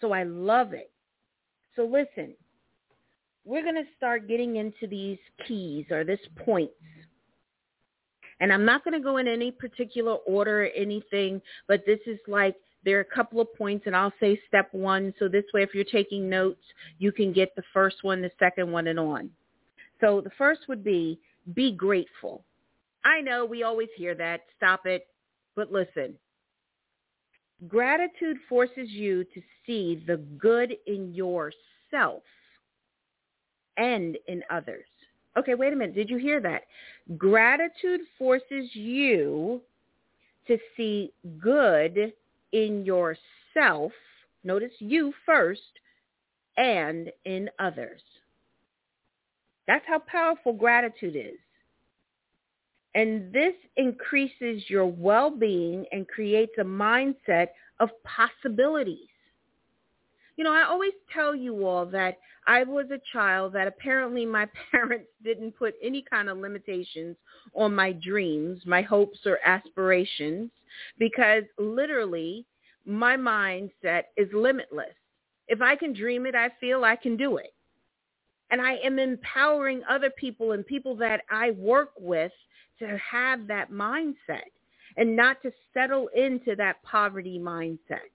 So 0.00 0.12
I 0.12 0.22
love 0.22 0.72
it. 0.72 0.90
So 1.74 1.84
listen, 1.84 2.34
we're 3.44 3.62
going 3.62 3.74
to 3.74 3.90
start 3.96 4.28
getting 4.28 4.56
into 4.56 4.86
these 4.88 5.18
keys 5.46 5.86
or 5.90 6.04
this 6.04 6.20
points. 6.36 6.74
And 8.40 8.52
I'm 8.52 8.64
not 8.64 8.84
going 8.84 8.94
to 8.94 9.04
go 9.04 9.18
in 9.18 9.28
any 9.28 9.50
particular 9.50 10.14
order 10.26 10.64
or 10.64 10.68
anything, 10.76 11.40
but 11.68 11.84
this 11.86 12.00
is 12.06 12.18
like 12.26 12.56
there 12.84 12.98
are 12.98 13.02
a 13.02 13.14
couple 13.14 13.40
of 13.40 13.54
points 13.54 13.86
and 13.86 13.96
I'll 13.96 14.12
say 14.20 14.38
step 14.48 14.68
one. 14.72 15.14
So 15.18 15.28
this 15.28 15.44
way, 15.54 15.62
if 15.62 15.74
you're 15.74 15.84
taking 15.84 16.28
notes, 16.28 16.62
you 16.98 17.12
can 17.12 17.32
get 17.32 17.54
the 17.56 17.62
first 17.72 17.96
one, 18.02 18.20
the 18.20 18.30
second 18.38 18.70
one 18.70 18.88
and 18.88 18.98
on. 18.98 19.30
So 20.00 20.20
the 20.20 20.30
first 20.36 20.62
would 20.68 20.84
be 20.84 21.18
be 21.54 21.72
grateful. 21.72 22.42
I 23.04 23.20
know 23.20 23.44
we 23.44 23.62
always 23.62 23.88
hear 23.96 24.14
that. 24.14 24.42
Stop 24.56 24.86
it. 24.86 25.06
But 25.56 25.70
listen, 25.70 26.14
gratitude 27.68 28.38
forces 28.48 28.88
you 28.90 29.24
to 29.24 29.42
see 29.66 30.02
the 30.06 30.16
good 30.38 30.74
in 30.86 31.14
yourself 31.14 32.22
and 33.76 34.16
in 34.26 34.42
others. 34.50 34.86
Okay, 35.36 35.54
wait 35.54 35.72
a 35.72 35.76
minute. 35.76 35.94
Did 35.94 36.10
you 36.10 36.18
hear 36.18 36.40
that? 36.40 36.62
Gratitude 37.16 38.00
forces 38.18 38.70
you 38.72 39.60
to 40.46 40.58
see 40.76 41.12
good 41.40 42.12
in 42.52 42.84
yourself. 42.84 43.92
Notice 44.44 44.72
you 44.78 45.12
first 45.26 45.60
and 46.56 47.10
in 47.24 47.50
others. 47.58 48.00
That's 49.66 49.84
how 49.86 49.98
powerful 50.00 50.52
gratitude 50.52 51.16
is. 51.16 51.38
And 52.94 53.32
this 53.32 53.54
increases 53.76 54.62
your 54.68 54.86
well-being 54.86 55.84
and 55.90 56.06
creates 56.06 56.52
a 56.58 56.64
mindset 56.64 57.48
of 57.80 57.90
possibilities. 58.04 59.08
You 60.36 60.44
know, 60.44 60.52
I 60.52 60.64
always 60.64 60.92
tell 61.12 61.34
you 61.34 61.66
all 61.66 61.86
that 61.86 62.18
I 62.46 62.64
was 62.64 62.86
a 62.90 63.00
child 63.12 63.52
that 63.52 63.68
apparently 63.68 64.26
my 64.26 64.48
parents 64.70 65.08
didn't 65.22 65.56
put 65.56 65.74
any 65.82 66.02
kind 66.02 66.28
of 66.28 66.38
limitations 66.38 67.16
on 67.54 67.74
my 67.74 67.92
dreams, 67.92 68.60
my 68.66 68.82
hopes 68.82 69.18
or 69.26 69.38
aspirations, 69.44 70.50
because 70.98 71.44
literally 71.58 72.44
my 72.84 73.16
mindset 73.16 74.04
is 74.16 74.28
limitless. 74.32 74.94
If 75.46 75.62
I 75.62 75.76
can 75.76 75.92
dream 75.92 76.26
it, 76.26 76.34
I 76.34 76.50
feel 76.60 76.84
I 76.84 76.96
can 76.96 77.16
do 77.16 77.36
it. 77.36 77.54
And 78.50 78.60
I 78.60 78.76
am 78.84 78.98
empowering 78.98 79.82
other 79.88 80.10
people 80.10 80.52
and 80.52 80.66
people 80.66 80.96
that 80.96 81.22
I 81.30 81.52
work 81.52 81.90
with 81.98 82.32
to 82.78 82.98
have 82.98 83.46
that 83.46 83.70
mindset 83.70 84.50
and 84.96 85.16
not 85.16 85.42
to 85.42 85.50
settle 85.72 86.08
into 86.14 86.54
that 86.56 86.82
poverty 86.82 87.38
mindset. 87.38 88.10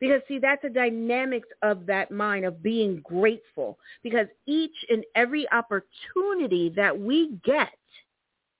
Because 0.00 0.20
see, 0.28 0.38
that's 0.38 0.64
a 0.64 0.68
dynamics 0.68 1.48
of 1.62 1.86
that 1.86 2.10
mind 2.10 2.44
of 2.44 2.62
being 2.62 3.00
grateful. 3.04 3.78
Because 4.02 4.26
each 4.46 4.76
and 4.88 5.04
every 5.14 5.46
opportunity 5.50 6.70
that 6.76 6.98
we 6.98 7.38
get 7.44 7.72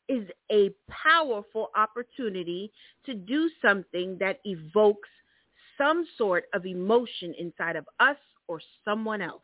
is 0.08 0.28
a 0.52 0.70
powerful 0.88 1.70
opportunity 1.76 2.70
to 3.06 3.14
do 3.14 3.50
something 3.62 4.16
that 4.20 4.40
evokes 4.44 5.08
some 5.78 6.06
sort 6.16 6.44
of 6.54 6.66
emotion 6.66 7.34
inside 7.38 7.76
of 7.76 7.86
us 8.00 8.16
or 8.46 8.60
someone 8.84 9.22
else. 9.22 9.42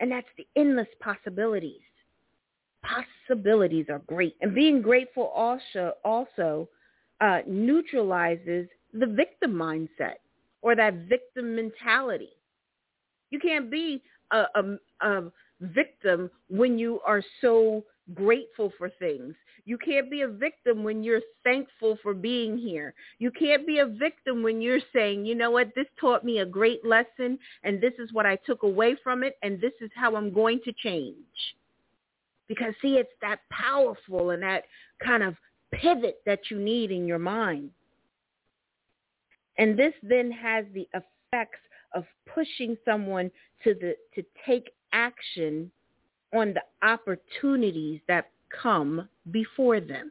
And 0.00 0.10
that's 0.10 0.26
the 0.36 0.46
endless 0.56 0.88
possibilities. 1.00 1.80
Possibilities 2.82 3.86
are 3.88 4.00
great. 4.06 4.36
And 4.40 4.54
being 4.54 4.82
grateful 4.82 5.28
also, 5.34 5.94
also 6.04 6.68
uh, 7.20 7.38
neutralizes 7.46 8.68
the 8.94 9.06
victim 9.06 9.52
mindset 9.52 10.16
or 10.62 10.74
that 10.76 10.94
victim 11.08 11.54
mentality. 11.54 12.30
You 13.30 13.38
can't 13.38 13.70
be 13.70 14.02
a, 14.32 14.44
a, 14.54 14.78
a 15.06 15.32
victim 15.60 16.30
when 16.48 16.78
you 16.78 17.00
are 17.06 17.22
so 17.40 17.84
grateful 18.14 18.72
for 18.78 18.90
things. 18.98 19.34
You 19.66 19.78
can't 19.78 20.10
be 20.10 20.22
a 20.22 20.28
victim 20.28 20.84
when 20.84 21.02
you're 21.02 21.22
thankful 21.42 21.98
for 22.02 22.12
being 22.12 22.58
here. 22.58 22.92
You 23.18 23.30
can't 23.30 23.66
be 23.66 23.78
a 23.78 23.86
victim 23.86 24.42
when 24.42 24.60
you're 24.60 24.80
saying, 24.92 25.24
you 25.24 25.34
know 25.34 25.50
what, 25.50 25.72
this 25.74 25.86
taught 25.98 26.22
me 26.22 26.40
a 26.40 26.46
great 26.46 26.84
lesson 26.84 27.38
and 27.62 27.80
this 27.80 27.94
is 27.98 28.12
what 28.12 28.26
I 28.26 28.36
took 28.36 28.62
away 28.62 28.96
from 29.02 29.22
it 29.22 29.36
and 29.42 29.60
this 29.60 29.72
is 29.80 29.90
how 29.94 30.16
I'm 30.16 30.32
going 30.32 30.60
to 30.64 30.72
change. 30.72 31.16
Because 32.46 32.74
see, 32.82 32.96
it's 32.96 33.12
that 33.22 33.40
powerful 33.50 34.30
and 34.30 34.42
that 34.42 34.64
kind 35.02 35.22
of 35.22 35.34
pivot 35.72 36.18
that 36.26 36.50
you 36.50 36.58
need 36.58 36.90
in 36.90 37.06
your 37.06 37.18
mind. 37.18 37.70
And 39.58 39.78
this 39.78 39.94
then 40.02 40.30
has 40.30 40.64
the 40.74 40.88
effects 40.94 41.60
of 41.94 42.04
pushing 42.26 42.76
someone 42.84 43.30
to 43.62 43.74
the 43.74 43.94
to 44.14 44.24
take 44.46 44.70
action 44.92 45.70
on 46.32 46.54
the 46.54 46.62
opportunities 46.86 48.00
that 48.08 48.30
come 48.62 49.08
before 49.30 49.80
them. 49.80 50.10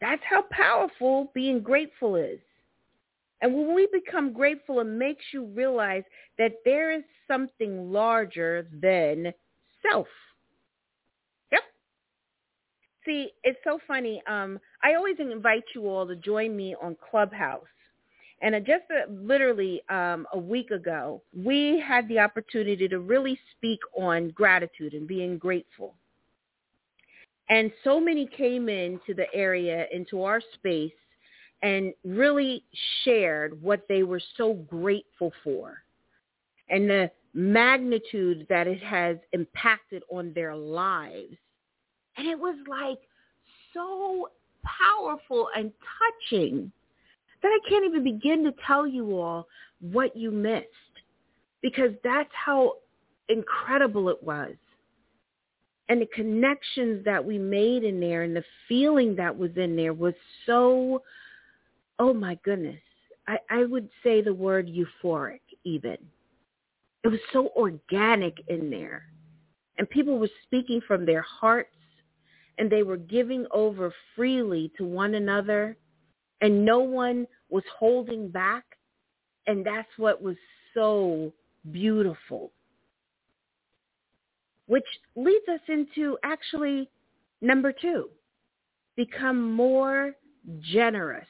That's 0.00 0.22
how 0.28 0.42
powerful 0.50 1.30
being 1.34 1.60
grateful 1.60 2.16
is. 2.16 2.38
And 3.40 3.54
when 3.54 3.74
we 3.74 3.88
become 3.92 4.32
grateful, 4.32 4.80
it 4.80 4.84
makes 4.84 5.24
you 5.32 5.44
realize 5.46 6.02
that 6.38 6.54
there 6.64 6.90
is 6.90 7.04
something 7.28 7.92
larger 7.92 8.66
than 8.80 9.32
self. 9.88 10.08
See, 13.08 13.30
it's 13.42 13.58
so 13.64 13.78
funny. 13.88 14.22
Um, 14.26 14.60
I 14.84 14.94
always 14.94 15.16
invite 15.18 15.64
you 15.74 15.88
all 15.88 16.06
to 16.06 16.14
join 16.14 16.54
me 16.54 16.76
on 16.82 16.94
Clubhouse. 17.10 17.64
And 18.42 18.54
just 18.66 18.84
uh, 18.90 19.10
literally 19.10 19.80
um, 19.88 20.26
a 20.34 20.38
week 20.38 20.70
ago, 20.70 21.22
we 21.34 21.82
had 21.86 22.06
the 22.08 22.18
opportunity 22.18 22.86
to 22.86 23.00
really 23.00 23.40
speak 23.56 23.80
on 23.98 24.28
gratitude 24.32 24.92
and 24.92 25.08
being 25.08 25.38
grateful. 25.38 25.94
And 27.48 27.72
so 27.82 27.98
many 27.98 28.26
came 28.26 28.68
into 28.68 29.14
the 29.16 29.26
area, 29.32 29.86
into 29.90 30.22
our 30.22 30.42
space, 30.54 30.92
and 31.62 31.94
really 32.04 32.62
shared 33.04 33.60
what 33.62 33.86
they 33.88 34.02
were 34.02 34.20
so 34.36 34.52
grateful 34.52 35.32
for 35.42 35.78
and 36.68 36.90
the 36.90 37.10
magnitude 37.32 38.46
that 38.50 38.66
it 38.66 38.82
has 38.82 39.16
impacted 39.32 40.02
on 40.10 40.32
their 40.34 40.54
lives. 40.54 41.36
And 42.18 42.26
it 42.26 42.38
was 42.38 42.56
like 42.68 42.98
so 43.72 44.28
powerful 44.64 45.48
and 45.56 45.72
touching 46.30 46.72
that 47.42 47.48
I 47.48 47.68
can't 47.68 47.84
even 47.84 48.02
begin 48.02 48.42
to 48.44 48.52
tell 48.66 48.86
you 48.86 49.18
all 49.18 49.46
what 49.80 50.16
you 50.16 50.32
missed 50.32 50.66
because 51.62 51.92
that's 52.02 52.30
how 52.32 52.74
incredible 53.28 54.08
it 54.08 54.20
was. 54.22 54.54
And 55.88 56.02
the 56.02 56.06
connections 56.06 57.04
that 57.04 57.24
we 57.24 57.38
made 57.38 57.84
in 57.84 58.00
there 58.00 58.24
and 58.24 58.34
the 58.34 58.44
feeling 58.68 59.14
that 59.16 59.36
was 59.36 59.50
in 59.56 59.76
there 59.76 59.94
was 59.94 60.14
so, 60.44 61.02
oh 61.98 62.12
my 62.12 62.36
goodness. 62.44 62.80
I, 63.28 63.38
I 63.48 63.64
would 63.64 63.88
say 64.02 64.22
the 64.22 64.34
word 64.34 64.68
euphoric 64.68 65.40
even. 65.64 65.96
It 67.04 67.08
was 67.08 67.20
so 67.32 67.50
organic 67.56 68.42
in 68.48 68.70
there. 68.70 69.04
And 69.78 69.88
people 69.88 70.18
were 70.18 70.30
speaking 70.44 70.80
from 70.86 71.06
their 71.06 71.22
hearts 71.22 71.70
and 72.58 72.70
they 72.70 72.82
were 72.82 72.96
giving 72.96 73.46
over 73.52 73.92
freely 74.14 74.72
to 74.76 74.84
one 74.84 75.14
another 75.14 75.76
and 76.40 76.64
no 76.64 76.80
one 76.80 77.26
was 77.48 77.64
holding 77.78 78.28
back. 78.28 78.64
And 79.46 79.64
that's 79.64 79.88
what 79.96 80.20
was 80.22 80.36
so 80.74 81.32
beautiful. 81.70 82.52
Which 84.66 84.84
leads 85.16 85.48
us 85.48 85.60
into 85.68 86.18
actually 86.22 86.90
number 87.40 87.72
two, 87.72 88.10
become 88.96 89.52
more 89.52 90.14
generous. 90.60 91.26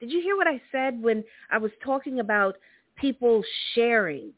Did 0.00 0.10
you 0.10 0.20
hear 0.22 0.36
what 0.36 0.48
I 0.48 0.60
said 0.72 1.02
when 1.02 1.22
I 1.50 1.58
was 1.58 1.70
talking 1.84 2.20
about 2.20 2.56
people 2.96 3.42
sharing? 3.74 4.32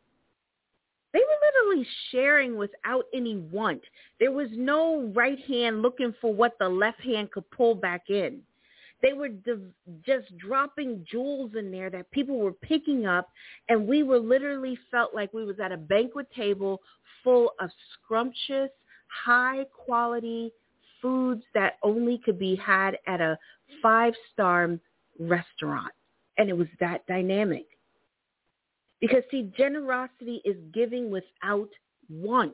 They 1.14 1.20
were 1.20 1.64
literally 1.70 1.86
sharing 2.10 2.56
without 2.58 3.04
any 3.14 3.36
want. 3.36 3.80
There 4.20 4.32
was 4.32 4.48
no 4.52 5.10
right 5.14 5.38
hand 5.46 5.80
looking 5.80 6.14
for 6.20 6.34
what 6.34 6.58
the 6.58 6.68
left 6.68 7.00
hand 7.00 7.30
could 7.30 7.50
pull 7.50 7.74
back 7.74 8.10
in. 8.10 8.42
They 9.00 9.12
were 9.12 9.28
just 10.04 10.36
dropping 10.38 11.06
jewels 11.10 11.52
in 11.58 11.70
there 11.70 11.90
that 11.90 12.10
people 12.10 12.38
were 12.38 12.52
picking 12.52 13.06
up, 13.06 13.28
and 13.68 13.86
we 13.86 14.02
were 14.02 14.18
literally 14.18 14.78
felt 14.90 15.14
like 15.14 15.32
we 15.32 15.44
was 15.44 15.60
at 15.60 15.72
a 15.72 15.76
banquet 15.76 16.26
table 16.34 16.80
full 17.22 17.52
of 17.60 17.70
scrumptious, 17.92 18.70
high 19.08 19.64
quality 19.72 20.52
foods 21.00 21.42
that 21.54 21.74
only 21.82 22.18
could 22.24 22.38
be 22.38 22.56
had 22.56 22.98
at 23.06 23.20
a 23.20 23.38
five-star 23.82 24.78
restaurant. 25.20 25.92
And 26.38 26.48
it 26.48 26.56
was 26.56 26.68
that 26.80 27.06
dynamic. 27.06 27.66
Because 29.00 29.22
see, 29.30 29.52
generosity 29.56 30.40
is 30.44 30.56
giving 30.72 31.10
without 31.10 31.68
want. 32.08 32.52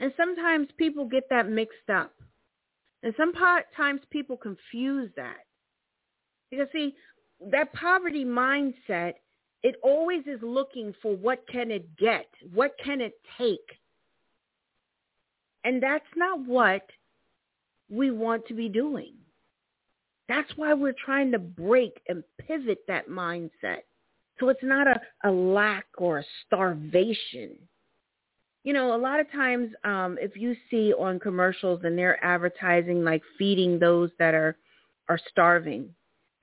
And 0.00 0.12
sometimes 0.16 0.68
people 0.76 1.04
get 1.06 1.24
that 1.30 1.48
mixed 1.48 1.90
up. 1.92 2.12
And 3.02 3.14
sometimes 3.16 4.00
people 4.10 4.36
confuse 4.36 5.10
that. 5.16 5.44
Because 6.50 6.68
see, 6.72 6.94
that 7.50 7.72
poverty 7.72 8.24
mindset, 8.24 9.14
it 9.62 9.76
always 9.82 10.22
is 10.26 10.40
looking 10.42 10.94
for 11.02 11.16
what 11.16 11.44
can 11.50 11.70
it 11.70 11.96
get? 11.96 12.28
What 12.52 12.72
can 12.82 13.00
it 13.00 13.14
take? 13.36 13.58
And 15.64 15.82
that's 15.82 16.04
not 16.16 16.40
what 16.46 16.82
we 17.90 18.10
want 18.10 18.46
to 18.46 18.54
be 18.54 18.68
doing. 18.68 19.14
That's 20.28 20.50
why 20.56 20.74
we're 20.74 20.94
trying 21.04 21.32
to 21.32 21.38
break 21.38 22.00
and 22.08 22.22
pivot 22.38 22.80
that 22.86 23.08
mindset. 23.08 23.82
So 24.40 24.48
it's 24.48 24.62
not 24.62 24.86
a, 24.86 25.00
a 25.24 25.30
lack 25.30 25.86
or 25.96 26.18
a 26.18 26.24
starvation. 26.46 27.56
You 28.64 28.72
know, 28.72 28.94
a 28.94 28.98
lot 28.98 29.20
of 29.20 29.30
times 29.32 29.70
um, 29.84 30.18
if 30.20 30.36
you 30.36 30.54
see 30.70 30.92
on 30.92 31.18
commercials 31.18 31.80
and 31.84 31.96
they're 31.96 32.22
advertising 32.24 33.04
like 33.04 33.22
feeding 33.38 33.78
those 33.78 34.10
that 34.18 34.34
are, 34.34 34.56
are 35.08 35.18
starving, 35.30 35.94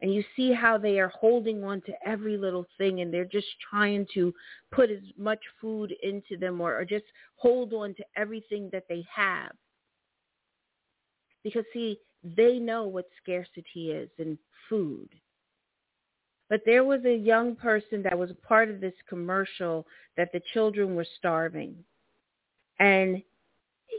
and 0.02 0.14
you 0.14 0.24
see 0.36 0.54
how 0.54 0.78
they 0.78 1.00
are 1.00 1.12
holding 1.20 1.64
on 1.64 1.82
to 1.82 1.94
every 2.06 2.38
little 2.38 2.66
thing 2.78 3.02
and 3.02 3.14
they're 3.14 3.26
just 3.26 3.48
trying 3.70 4.06
to 4.14 4.34
put 4.72 4.92
as 4.92 5.00
much 5.18 5.40
food 5.62 5.94
into 6.04 6.38
them 6.38 6.60
or, 6.60 6.78
or 6.78 6.86
just 6.86 7.06
hold 7.38 7.74
on 7.74 7.96
to 7.96 8.04
everything 8.18 8.70
that 8.74 8.84
they 8.90 9.06
have. 9.14 9.52
Because 11.44 11.64
see, 11.74 11.98
they 12.24 12.60
know 12.60 12.84
what 12.88 13.06
scarcity 13.22 13.92
is 13.92 14.10
in 14.18 14.38
food. 14.68 15.10
But 16.56 16.62
there 16.66 16.86
was 16.86 17.04
a 17.04 17.14
young 17.14 17.58
person 17.58 18.02
that 18.04 18.18
was 18.18 18.32
part 18.48 18.70
of 18.70 18.80
this 18.80 18.94
commercial 19.10 19.86
that 20.16 20.32
the 20.32 20.40
children 20.54 20.96
were 20.96 21.06
starving. 21.18 21.76
And 22.80 23.22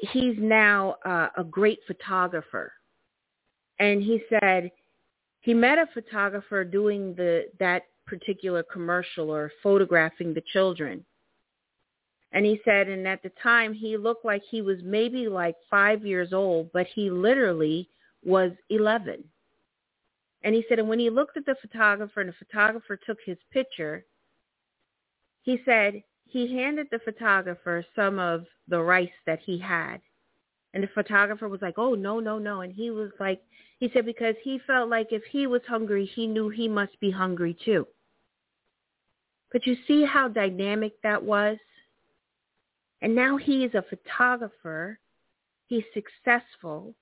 he's 0.00 0.36
now 0.38 0.96
uh, 1.04 1.28
a 1.36 1.44
great 1.44 1.80
photographer. 1.86 2.72
And 3.78 4.02
he 4.02 4.22
said 4.30 4.70
he 5.40 5.52
met 5.52 5.76
a 5.76 5.86
photographer 5.92 6.64
doing 6.64 7.14
the 7.14 7.50
that 7.58 7.82
particular 8.06 8.62
commercial 8.62 9.30
or 9.30 9.52
photographing 9.62 10.32
the 10.32 10.42
children. 10.54 11.04
And 12.32 12.46
he 12.46 12.58
said, 12.64 12.88
and 12.88 13.06
at 13.06 13.22
the 13.22 13.32
time 13.42 13.74
he 13.74 13.98
looked 13.98 14.24
like 14.24 14.42
he 14.50 14.62
was 14.62 14.78
maybe 14.82 15.28
like 15.28 15.56
five 15.68 16.06
years 16.06 16.32
old, 16.32 16.72
but 16.72 16.86
he 16.86 17.10
literally 17.10 17.90
was 18.24 18.52
11. 18.70 19.24
And 20.46 20.54
he 20.54 20.64
said, 20.68 20.78
and 20.78 20.88
when 20.88 21.00
he 21.00 21.10
looked 21.10 21.36
at 21.36 21.44
the 21.44 21.56
photographer 21.60 22.20
and 22.20 22.28
the 22.28 22.34
photographer 22.38 22.96
took 22.96 23.18
his 23.26 23.36
picture, 23.50 24.04
he 25.42 25.60
said 25.64 26.04
he 26.24 26.56
handed 26.56 26.86
the 26.92 27.00
photographer 27.00 27.84
some 27.96 28.20
of 28.20 28.46
the 28.68 28.80
rice 28.80 29.10
that 29.26 29.40
he 29.44 29.58
had. 29.58 30.00
And 30.72 30.84
the 30.84 30.88
photographer 30.94 31.48
was 31.48 31.62
like, 31.62 31.78
oh, 31.78 31.96
no, 31.96 32.20
no, 32.20 32.38
no. 32.38 32.60
And 32.60 32.72
he 32.72 32.92
was 32.92 33.10
like, 33.18 33.42
he 33.80 33.90
said, 33.92 34.06
because 34.06 34.36
he 34.44 34.60
felt 34.68 34.88
like 34.88 35.08
if 35.10 35.24
he 35.32 35.48
was 35.48 35.62
hungry, 35.66 36.08
he 36.14 36.28
knew 36.28 36.48
he 36.48 36.68
must 36.68 36.98
be 37.00 37.10
hungry 37.10 37.56
too. 37.64 37.84
But 39.50 39.66
you 39.66 39.76
see 39.88 40.04
how 40.04 40.28
dynamic 40.28 40.92
that 41.02 41.24
was? 41.24 41.58
And 43.02 43.16
now 43.16 43.36
he 43.36 43.64
is 43.64 43.74
a 43.74 43.82
photographer. 43.82 45.00
He's 45.66 45.82
successful 45.92 46.94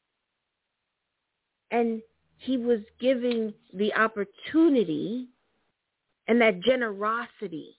and 1.71 2.01
he 2.39 2.57
was 2.57 2.81
giving 3.01 3.55
the 3.73 3.95
opportunity 3.95 5.29
and 6.29 6.41
that 6.41 6.61
generosity. 6.61 7.77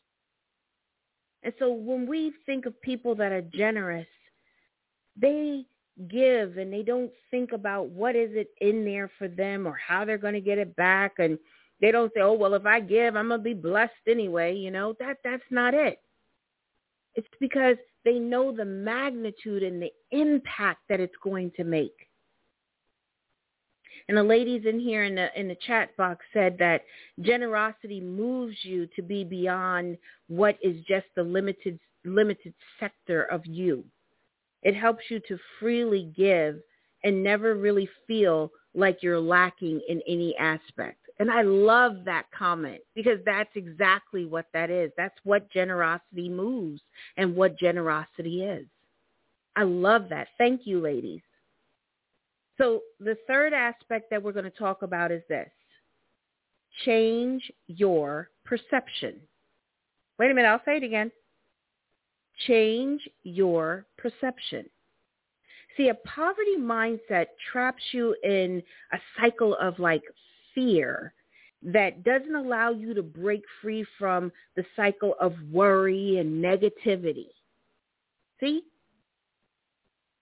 And 1.43 1.53
so 1.59 1.71
when 1.71 2.07
we 2.07 2.33
think 2.45 2.65
of 2.65 2.79
people 2.81 3.15
that 3.15 3.31
are 3.31 3.41
generous, 3.41 4.07
they 5.19 5.65
give 6.09 6.57
and 6.57 6.73
they 6.73 6.83
don't 6.83 7.11
think 7.31 7.51
about 7.51 7.89
what 7.89 8.15
is 8.15 8.31
it 8.33 8.49
in 8.59 8.83
there 8.83 9.09
for 9.17 9.27
them 9.27 9.67
or 9.67 9.73
how 9.75 10.03
they're 10.03 10.17
going 10.17 10.33
to 10.33 10.41
get 10.41 10.57
it 10.57 10.75
back 10.75 11.13
and 11.19 11.37
they 11.81 11.91
don't 11.91 12.11
say, 12.13 12.21
"Oh, 12.21 12.33
well, 12.33 12.53
if 12.53 12.65
I 12.65 12.79
give, 12.79 13.15
I'm 13.15 13.27
going 13.27 13.41
to 13.41 13.43
be 13.43 13.53
blessed 13.53 13.91
anyway." 14.07 14.55
You 14.55 14.71
know, 14.71 14.95
that 14.99 15.17
that's 15.23 15.43
not 15.49 15.73
it. 15.73 15.99
It's 17.15 17.27
because 17.39 17.77
they 18.03 18.17
know 18.17 18.51
the 18.55 18.65
magnitude 18.65 19.63
and 19.63 19.81
the 19.81 19.91
impact 20.11 20.81
that 20.89 20.99
it's 20.99 21.15
going 21.23 21.51
to 21.57 21.63
make. 21.63 22.04
And 24.07 24.17
the 24.17 24.23
ladies 24.23 24.63
in 24.67 24.79
here 24.79 25.03
in 25.03 25.15
the 25.15 25.27
in 25.39 25.47
the 25.47 25.57
chat 25.67 25.95
box 25.97 26.25
said 26.31 26.57
that 26.59 26.83
generosity 27.21 27.99
moves 27.99 28.55
you 28.61 28.87
to 28.95 29.01
be 29.01 29.23
beyond 29.23 29.97
what 30.27 30.57
is 30.61 30.77
just 30.87 31.07
the 31.15 31.23
limited 31.23 31.79
limited 32.03 32.53
sector 32.79 33.23
of 33.23 33.45
you. 33.45 33.83
It 34.61 34.75
helps 34.75 35.03
you 35.09 35.19
to 35.27 35.39
freely 35.59 36.11
give 36.15 36.59
and 37.03 37.23
never 37.23 37.55
really 37.55 37.89
feel 38.07 38.51
like 38.73 39.01
you're 39.01 39.19
lacking 39.19 39.81
in 39.87 40.01
any 40.07 40.35
aspect. 40.37 40.99
And 41.19 41.31
I 41.31 41.43
love 41.43 42.03
that 42.05 42.25
comment 42.37 42.81
because 42.93 43.19
that's 43.25 43.49
exactly 43.55 44.25
what 44.25 44.47
that 44.53 44.69
is. 44.69 44.91
That's 44.97 45.17
what 45.23 45.49
generosity 45.51 46.29
moves 46.29 46.81
and 47.17 47.35
what 47.35 47.57
generosity 47.57 48.43
is. 48.43 48.65
I 49.55 49.63
love 49.63 50.09
that. 50.09 50.27
Thank 50.37 50.61
you, 50.65 50.81
ladies. 50.81 51.21
So 52.57 52.81
the 52.99 53.17
third 53.27 53.53
aspect 53.53 54.09
that 54.09 54.21
we're 54.21 54.31
going 54.31 54.45
to 54.45 54.51
talk 54.51 54.81
about 54.81 55.11
is 55.11 55.21
this. 55.27 55.49
Change 56.85 57.51
your 57.67 58.29
perception. 58.45 59.19
Wait 60.17 60.31
a 60.31 60.33
minute, 60.33 60.47
I'll 60.47 60.61
say 60.65 60.77
it 60.77 60.83
again. 60.83 61.11
Change 62.47 63.01
your 63.23 63.85
perception. 63.97 64.65
See, 65.77 65.89
a 65.89 65.95
poverty 65.95 66.57
mindset 66.57 67.27
traps 67.51 67.83
you 67.91 68.15
in 68.23 68.63
a 68.93 68.97
cycle 69.19 69.55
of 69.55 69.77
like 69.79 70.03
fear 70.53 71.13
that 71.63 72.03
doesn't 72.03 72.35
allow 72.35 72.71
you 72.71 72.93
to 72.93 73.03
break 73.03 73.41
free 73.61 73.85
from 73.97 74.31
the 74.55 74.65
cycle 74.75 75.15
of 75.19 75.33
worry 75.51 76.19
and 76.19 76.43
negativity. 76.43 77.27
See? 78.39 78.63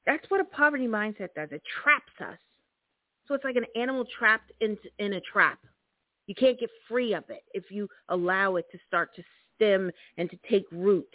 That's 0.06 0.30
what 0.30 0.42
a 0.42 0.46
poverty 0.46 0.88
mindset 0.88 1.30
does. 1.36 1.50
It 1.52 1.62
traps 1.82 2.12
us. 2.20 2.38
So 3.28 3.34
it's 3.34 3.44
like 3.44 3.56
an 3.56 3.66
animal 3.76 4.06
trapped 4.18 4.52
in, 4.60 4.78
in 5.00 5.13
a 5.13 5.22
trap. 5.22 5.60
You 6.28 6.36
can't 6.36 6.60
get 6.60 6.70
free 6.88 7.13
of 7.13 7.24
it 7.30 7.44
if 7.54 7.66
you 7.70 7.88
allow 8.10 8.56
it 8.58 8.66
to 8.72 8.78
start 8.88 9.16
to 9.16 9.24
stem 9.56 9.92
and 10.18 10.30
to 10.30 10.38
take 10.50 10.66
root. 10.72 11.10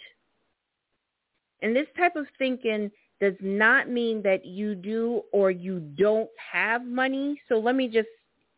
And 1.61 1.75
this 1.75 1.87
type 1.97 2.15
of 2.15 2.25
thinking 2.37 2.89
does 3.19 3.35
not 3.41 3.89
mean 3.89 4.21
that 4.23 4.45
you 4.45 4.75
do 4.75 5.23
or 5.33 5.51
you 5.51 5.79
don't 5.79 6.29
have 6.51 6.85
money. 6.85 7.39
So 7.49 7.59
let 7.59 7.75
me 7.75 7.87
just 7.87 8.07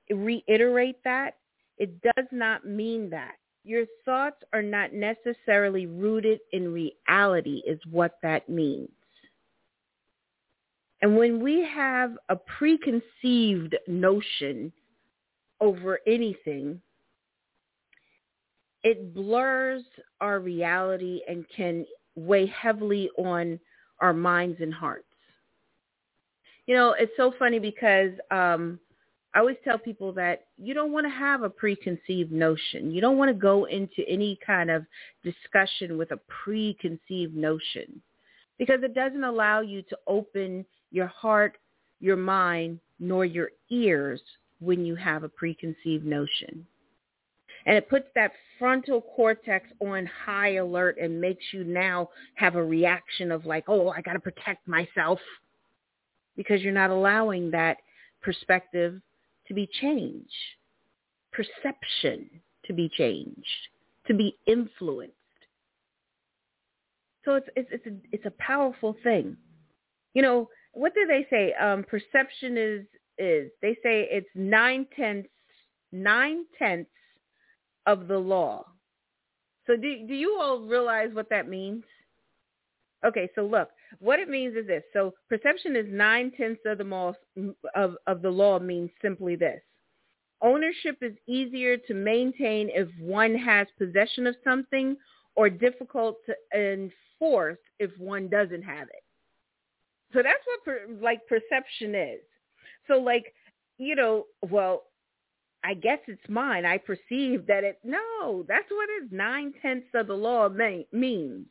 reiterate 0.10 1.04
that. 1.04 1.38
It 1.78 2.00
does 2.02 2.28
not 2.32 2.66
mean 2.66 3.10
that. 3.10 3.36
Your 3.64 3.86
thoughts 4.06 4.38
are 4.54 4.62
not 4.62 4.94
necessarily 4.94 5.86
rooted 5.88 6.40
in 6.52 6.72
reality 6.74 7.62
is 7.66 7.80
what 7.90 8.18
that 8.22 8.50
means. 8.50 8.90
And 11.02 11.18
when 11.18 11.42
we 11.42 11.68
have 11.74 12.14
a 12.30 12.36
preconceived 12.36 13.76
notion 13.88 14.72
over 15.60 16.00
anything, 16.06 16.82
it 18.84 19.14
blurs 19.14 19.84
our 20.20 20.40
reality 20.40 21.22
and 21.28 21.46
can 21.56 21.86
weigh 22.16 22.48
heavily 22.48 23.10
on 23.18 23.60
our 24.00 24.14
minds 24.14 24.58
and 24.62 24.74
hearts. 24.74 25.06
You 26.68 26.76
know, 26.76 26.96
it's 26.98 27.12
so 27.18 27.34
funny 27.38 27.60
because 27.60 28.12
um, 28.30 28.80
I 29.34 29.40
always 29.40 29.58
tell 29.64 29.78
people 29.78 30.12
that 30.14 30.46
you 30.58 30.74
don't 30.74 30.92
want 30.92 31.06
to 31.06 31.12
have 31.12 31.44
a 31.44 31.50
preconceived 31.50 32.32
notion. 32.32 32.92
You 32.92 33.02
don't 33.02 33.18
want 33.18 33.30
to 33.30 33.34
go 33.40 33.66
into 33.66 34.08
any 34.08 34.38
kind 34.46 34.70
of 34.70 34.86
discussion 35.24 35.98
with 35.98 36.12
a 36.12 36.20
preconceived 36.44 37.36
notion 37.36 38.02
because 38.60 38.84
it 38.84 38.94
doesn't 38.94 39.24
allow 39.24 39.62
you 39.62 39.82
to 39.84 39.98
open 40.08 40.66
your 40.92 41.08
heart, 41.08 41.58
your 42.00 42.18
mind, 42.18 42.80
nor 43.00 43.26
your 43.26 43.50
ears 43.70 44.22
when 44.60 44.86
you 44.86 44.96
have 44.96 45.24
a 45.24 45.30
preconceived 45.30 46.06
notion. 46.06 46.66
And 47.66 47.76
it 47.78 47.90
puts 47.90 48.08
that 48.16 48.32
frontal 48.58 49.02
cortex 49.02 49.68
on 49.80 50.08
high 50.26 50.56
alert 50.56 50.98
and 51.00 51.22
makes 51.22 51.44
you 51.52 51.64
now 51.64 52.10
have 52.36 52.56
a 52.56 52.64
reaction 52.64 53.32
of 53.32 53.46
like, 53.46 53.66
oh, 53.68 53.90
I 53.90 54.02
got 54.02 54.14
to 54.14 54.20
protect 54.20 54.68
myself 54.68 55.20
because 56.36 56.62
you're 56.62 56.74
not 56.74 56.90
allowing 56.90 57.52
that 57.52 57.78
perspective 58.22 59.02
to 59.48 59.54
be 59.54 59.70
changed, 59.80 60.30
perception 61.32 62.30
to 62.66 62.74
be 62.74 62.90
changed, 62.90 63.68
to 64.08 64.14
be 64.14 64.36
influenced. 64.48 65.14
So 67.26 67.36
it's, 67.36 67.48
it's, 67.56 67.70
it's, 67.72 67.86
a, 67.86 67.92
it's 68.12 68.26
a 68.26 68.34
powerful 68.40 68.96
thing. 69.04 69.38
You 70.14 70.22
know, 70.24 70.50
what 70.74 70.94
do 70.94 71.06
they 71.08 71.26
say? 71.30 71.54
Um, 71.54 71.84
perception 71.84 72.58
is 72.58 72.86
is 73.18 73.52
they 73.62 73.74
say 73.84 74.08
it's 74.10 74.30
nine 74.36 74.88
tenths 74.96 75.30
nine 75.92 76.46
tenths 76.58 76.90
of 77.86 78.08
the 78.08 78.18
law. 78.18 78.66
So 79.68 79.76
do 79.76 80.08
do 80.08 80.14
you 80.14 80.38
all 80.40 80.60
realize 80.60 81.10
what 81.14 81.30
that 81.30 81.48
means? 81.48 81.84
Okay, 83.06 83.30
so 83.34 83.44
look, 83.46 83.70
what 84.00 84.20
it 84.20 84.30
means 84.30 84.56
is 84.56 84.68
this. 84.68 84.84
So 84.94 85.14
perception 85.28 85.76
is 85.76 85.86
nine 85.90 86.32
tenths 86.38 86.62
of 86.66 86.78
the 86.78 86.84
law 86.84 87.14
of, 87.76 87.96
of 88.08 88.22
the 88.22 88.30
law 88.30 88.60
means 88.60 88.92
simply 89.02 89.36
this. 89.36 89.62
Ownership 90.42 90.98
is 91.02 91.14
easier 91.28 91.78
to 91.78 91.94
maintain 91.94 92.70
if 92.74 92.88
one 93.00 93.36
has 93.36 93.68
possession 93.78 94.26
of 94.26 94.36
something 94.44 94.98
or 95.36 95.50
difficult 95.50 96.18
to 96.26 96.36
enforce 96.56 97.60
if 97.80 97.92
one 98.00 98.28
doesn't 98.28 98.64
have 98.64 98.88
it. 98.88 99.01
So 100.14 100.22
that's 100.24 100.44
what 100.46 100.66
per, 100.66 100.82
like 101.02 101.22
perception 101.28 101.96
is. 101.96 102.20
So 102.88 102.96
like, 102.96 103.34
you 103.78 103.96
know, 103.96 104.26
well, 104.50 104.84
I 105.64 105.74
guess 105.76 106.00
it's 106.08 106.28
mine. 106.28 106.66
I 106.66 106.78
perceive 106.78 107.46
that 107.48 107.64
it, 107.64 107.80
no, 107.84 108.44
that's 108.48 108.70
what 108.70 108.90
it 108.90 109.12
nine-tenths 109.12 109.88
of 109.94 110.08
the 110.08 110.14
law 110.14 110.50
may, 110.50 110.88
means. 110.92 111.46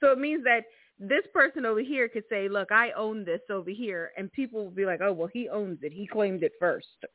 So 0.00 0.10
it 0.12 0.18
means 0.18 0.44
that 0.44 0.64
this 0.98 1.22
person 1.32 1.64
over 1.64 1.80
here 1.80 2.08
could 2.08 2.24
say, 2.28 2.48
look, 2.48 2.72
I 2.72 2.90
own 2.92 3.24
this 3.24 3.40
over 3.50 3.70
here. 3.70 4.12
And 4.16 4.32
people 4.32 4.64
will 4.64 4.70
be 4.70 4.86
like, 4.86 5.00
oh, 5.02 5.12
well, 5.12 5.30
he 5.32 5.48
owns 5.48 5.78
it. 5.82 5.92
He 5.92 6.06
claimed 6.06 6.42
it 6.42 6.52
first. 6.58 6.86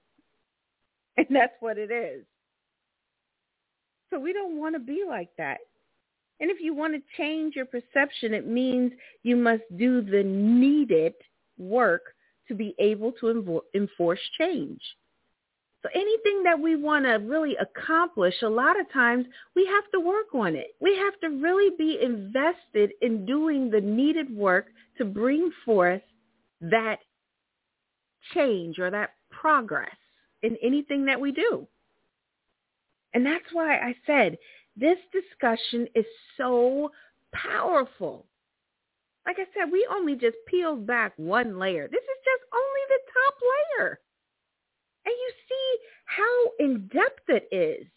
And 1.18 1.28
that's 1.30 1.54
what 1.60 1.78
it 1.78 1.92
is. 1.92 2.24
So 4.10 4.18
we 4.18 4.32
don't 4.32 4.58
want 4.58 4.76
to 4.76 4.80
be 4.80 5.04
like 5.08 5.28
that. 5.38 5.58
And 6.42 6.50
if 6.50 6.58
you 6.60 6.74
want 6.74 6.96
to 6.96 7.18
change 7.18 7.56
your 7.56 7.68
perception, 7.68 8.34
it 8.34 8.48
means 8.48 8.92
you 9.24 9.36
must 9.36 9.62
do 9.78 10.02
the 10.02 10.24
needed 10.24 11.14
work 11.58 12.02
to 12.48 12.56
be 12.56 12.76
able 12.80 13.12
to 13.14 13.62
enforce 13.76 14.20
change. 14.40 14.82
So 15.84 15.90
anything 15.96 16.44
that 16.44 16.60
we 16.60 16.76
want 16.76 17.06
to 17.06 17.14
really 17.14 17.56
accomplish, 17.58 18.36
a 18.42 18.50
lot 18.50 18.80
of 18.80 18.92
times 18.92 19.26
we 19.56 19.66
have 19.68 19.84
to 19.94 20.00
work 20.00 20.34
on 20.34 20.56
it. 20.56 20.76
We 20.80 20.96
have 20.98 21.20
to 21.22 21.30
really 21.42 21.76
be 21.78 22.00
invested 22.02 22.92
in 23.02 23.26
doing 23.26 23.70
the 23.70 23.82
needed 23.82 24.36
work 24.36 24.68
to 24.98 25.06
bring 25.06 25.52
forth 25.64 26.02
that 26.62 27.00
change 28.34 28.80
or 28.80 28.92
that 28.92 29.12
progress 29.30 29.96
in 30.44 30.58
anything 30.62 31.06
that 31.06 31.20
we 31.20 31.32
do. 31.32 31.68
And 33.14 33.26
that's 33.26 33.52
why 33.52 33.78
I 33.78 33.96
said 34.06 34.38
this 34.82 34.98
discussion 35.14 35.88
is 35.96 36.06
so 36.36 36.92
powerful. 37.34 38.26
Like 39.26 39.38
I 39.40 39.46
said, 39.54 39.72
we 39.72 39.88
only 39.90 40.16
just 40.16 40.36
peeled 40.48 40.88
back 40.88 41.14
one 41.16 41.60
layer. 41.60 41.88
This 41.88 42.02
is 42.02 42.20
just 42.26 42.44
only 42.52 42.82
the 42.90 43.00
top 43.14 43.36
layer. 43.80 44.00
And 45.06 45.14
you 45.14 45.32
see 45.48 45.78
how 46.06 46.66
in-depth 46.66 47.30
it 47.30 47.48
is. 47.52 47.88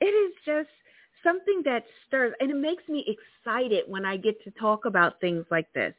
It 0.00 0.06
is 0.06 0.34
just 0.46 0.70
something 1.22 1.62
that 1.64 1.84
stirs, 2.06 2.34
and 2.40 2.50
it 2.50 2.56
makes 2.56 2.88
me 2.88 3.04
excited 3.06 3.84
when 3.88 4.04
I 4.04 4.16
get 4.16 4.42
to 4.44 4.50
talk 4.52 4.84
about 4.84 5.20
things 5.20 5.44
like 5.50 5.72
this 5.72 5.94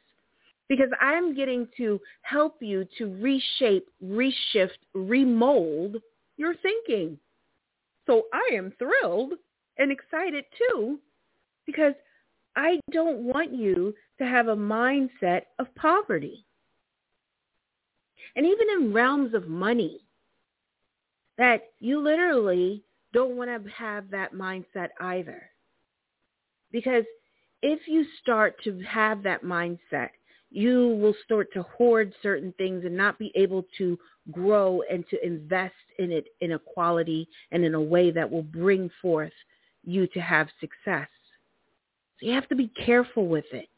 because 0.68 0.88
I'm 1.00 1.34
getting 1.34 1.68
to 1.76 2.00
help 2.22 2.56
you 2.60 2.86
to 2.98 3.14
reshape, 3.20 3.86
reshift, 4.02 4.78
remold 4.94 5.96
your 6.36 6.54
thinking. 6.56 7.18
So 8.06 8.24
I 8.32 8.54
am 8.54 8.72
thrilled 8.78 9.34
and 9.78 9.90
excited 9.90 10.44
too 10.58 10.98
because 11.66 11.94
I 12.56 12.78
don't 12.92 13.20
want 13.20 13.52
you 13.52 13.94
to 14.18 14.26
have 14.26 14.48
a 14.48 14.56
mindset 14.56 15.42
of 15.58 15.74
poverty. 15.74 16.44
And 18.36 18.46
even 18.46 18.66
in 18.78 18.92
realms 18.92 19.34
of 19.34 19.48
money, 19.48 20.00
that 21.38 21.72
you 21.80 22.00
literally 22.00 22.82
don't 23.12 23.36
want 23.36 23.50
to 23.50 23.70
have 23.70 24.10
that 24.10 24.34
mindset 24.34 24.88
either. 25.00 25.50
Because 26.70 27.04
if 27.62 27.86
you 27.86 28.04
start 28.22 28.56
to 28.64 28.80
have 28.80 29.22
that 29.22 29.42
mindset, 29.42 30.10
you 30.50 30.96
will 31.00 31.14
start 31.24 31.52
to 31.52 31.62
hoard 31.62 32.12
certain 32.22 32.52
things 32.58 32.84
and 32.84 32.96
not 32.96 33.18
be 33.18 33.32
able 33.34 33.64
to 33.78 33.98
grow 34.30 34.82
and 34.90 35.04
to 35.08 35.24
invest 35.24 35.74
in 35.98 36.10
it 36.10 36.26
in 36.40 36.52
a 36.52 36.58
quality 36.58 37.28
and 37.50 37.64
in 37.64 37.74
a 37.74 37.80
way 37.80 38.10
that 38.10 38.30
will 38.30 38.42
bring 38.42 38.90
forth 39.02 39.32
you 39.84 40.06
to 40.08 40.20
have 40.20 40.48
success. 40.60 41.08
So 42.18 42.26
you 42.26 42.32
have 42.32 42.48
to 42.48 42.54
be 42.54 42.68
careful 42.68 43.26
with 43.26 43.44
it. 43.52 43.68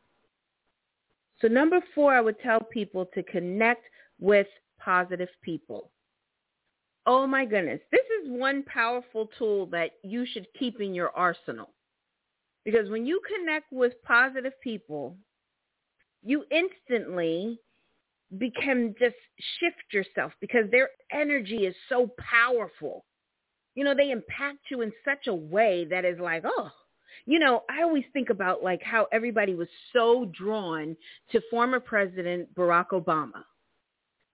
So 1.40 1.48
number 1.48 1.80
four, 1.94 2.14
I 2.14 2.20
would 2.20 2.40
tell 2.40 2.60
people 2.60 3.06
to 3.14 3.22
connect 3.22 3.84
with 4.20 4.46
positive 4.78 5.28
people. 5.42 5.90
Oh 7.06 7.26
my 7.26 7.44
goodness. 7.44 7.80
This 7.92 8.06
is 8.22 8.30
one 8.30 8.62
powerful 8.64 9.30
tool 9.38 9.66
that 9.66 9.92
you 10.02 10.26
should 10.26 10.46
keep 10.58 10.80
in 10.80 10.94
your 10.94 11.10
arsenal. 11.10 11.70
Because 12.64 12.90
when 12.90 13.06
you 13.06 13.20
connect 13.36 13.72
with 13.72 13.92
positive 14.02 14.54
people, 14.60 15.16
you 16.24 16.44
instantly 16.50 17.60
become 18.38 18.94
just 18.98 19.16
shift 19.58 19.92
yourself 19.92 20.32
because 20.40 20.70
their 20.70 20.90
energy 21.12 21.66
is 21.66 21.74
so 21.88 22.10
powerful. 22.18 23.04
You 23.74 23.84
know, 23.84 23.94
they 23.94 24.10
impact 24.10 24.70
you 24.70 24.80
in 24.80 24.92
such 25.04 25.26
a 25.26 25.34
way 25.34 25.84
that 25.90 26.04
is 26.04 26.18
like, 26.18 26.42
oh, 26.44 26.70
you 27.26 27.38
know, 27.38 27.62
I 27.68 27.82
always 27.82 28.04
think 28.12 28.30
about 28.30 28.62
like 28.62 28.82
how 28.82 29.06
everybody 29.12 29.54
was 29.54 29.68
so 29.92 30.30
drawn 30.36 30.96
to 31.32 31.40
former 31.50 31.80
President 31.80 32.52
Barack 32.54 32.88
Obama. 32.92 33.42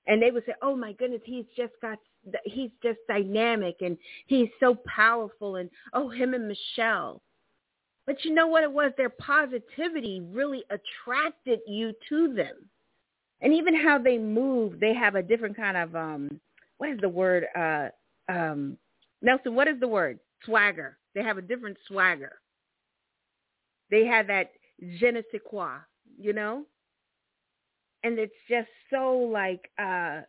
And 0.07 0.21
they 0.21 0.31
would 0.31 0.45
say, 0.47 0.55
oh 0.63 0.77
my 0.77 0.93
goodness, 0.93 1.23
he's 1.25 1.45
just 1.57 1.73
got, 1.81 1.99
he's 2.45 2.71
just 2.83 2.99
dynamic 3.09 3.77
and 3.81 3.97
he's 4.27 4.49
so 4.59 4.77
powerful. 4.87 5.57
And 5.57 5.71
oh, 5.93 6.09
him 6.09 6.35
and 6.35 6.49
Michelle. 6.49 7.23
But 8.05 8.25
you 8.25 8.35
know 8.35 8.49
what 8.49 8.65
it 8.65 8.73
was? 8.73 8.93
Their 8.97 9.11
positivity 9.11 10.21
really 10.21 10.65
attracted 10.71 11.61
you 11.67 11.93
to 12.09 12.35
them. 12.35 12.69
And 13.43 13.53
even 13.53 13.75
how 13.75 13.99
they 13.99 14.19
move, 14.19 14.79
they 14.81 14.95
have 14.95 15.17
a 15.17 15.23
different 15.23 15.57
kind 15.57 15.77
of, 15.77 15.95
um, 15.97 16.41
what 16.79 16.91
is 16.91 16.99
the 17.01 17.09
word? 17.09 17.47
Uh, 17.57 17.89
um, 18.29 18.79
Nelson, 19.21 19.55
what 19.55 19.69
is 19.69 19.79
the 19.81 19.89
word? 19.89 20.21
Swagger. 20.45 20.97
They 21.15 21.23
have 21.23 21.39
a 21.39 21.43
different 21.43 21.77
swagger. 21.89 22.39
They 23.91 24.07
have 24.07 24.29
that 24.29 24.53
je 24.99 25.11
ne 25.11 25.23
sais 25.31 25.41
quoi, 25.45 25.79
you 26.19 26.33
know? 26.33 26.65
And 28.05 28.19
it's 28.19 28.33
just 28.49 28.69
so 28.91 29.13
like, 29.17 29.71
uh, 29.79 30.23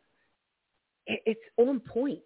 it's 1.05 1.39
on 1.57 1.79
point 1.79 2.19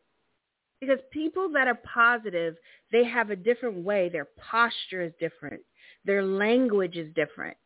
because 0.79 0.99
people 1.11 1.49
that 1.53 1.67
are 1.67 1.79
positive, 1.93 2.55
they 2.91 3.03
have 3.03 3.29
a 3.29 3.35
different 3.35 3.77
way. 3.83 4.09
Their 4.09 4.27
posture 4.37 5.01
is 5.01 5.13
different. 5.19 5.61
Their 6.05 6.23
language 6.23 6.95
is 6.95 7.13
different. 7.15 7.57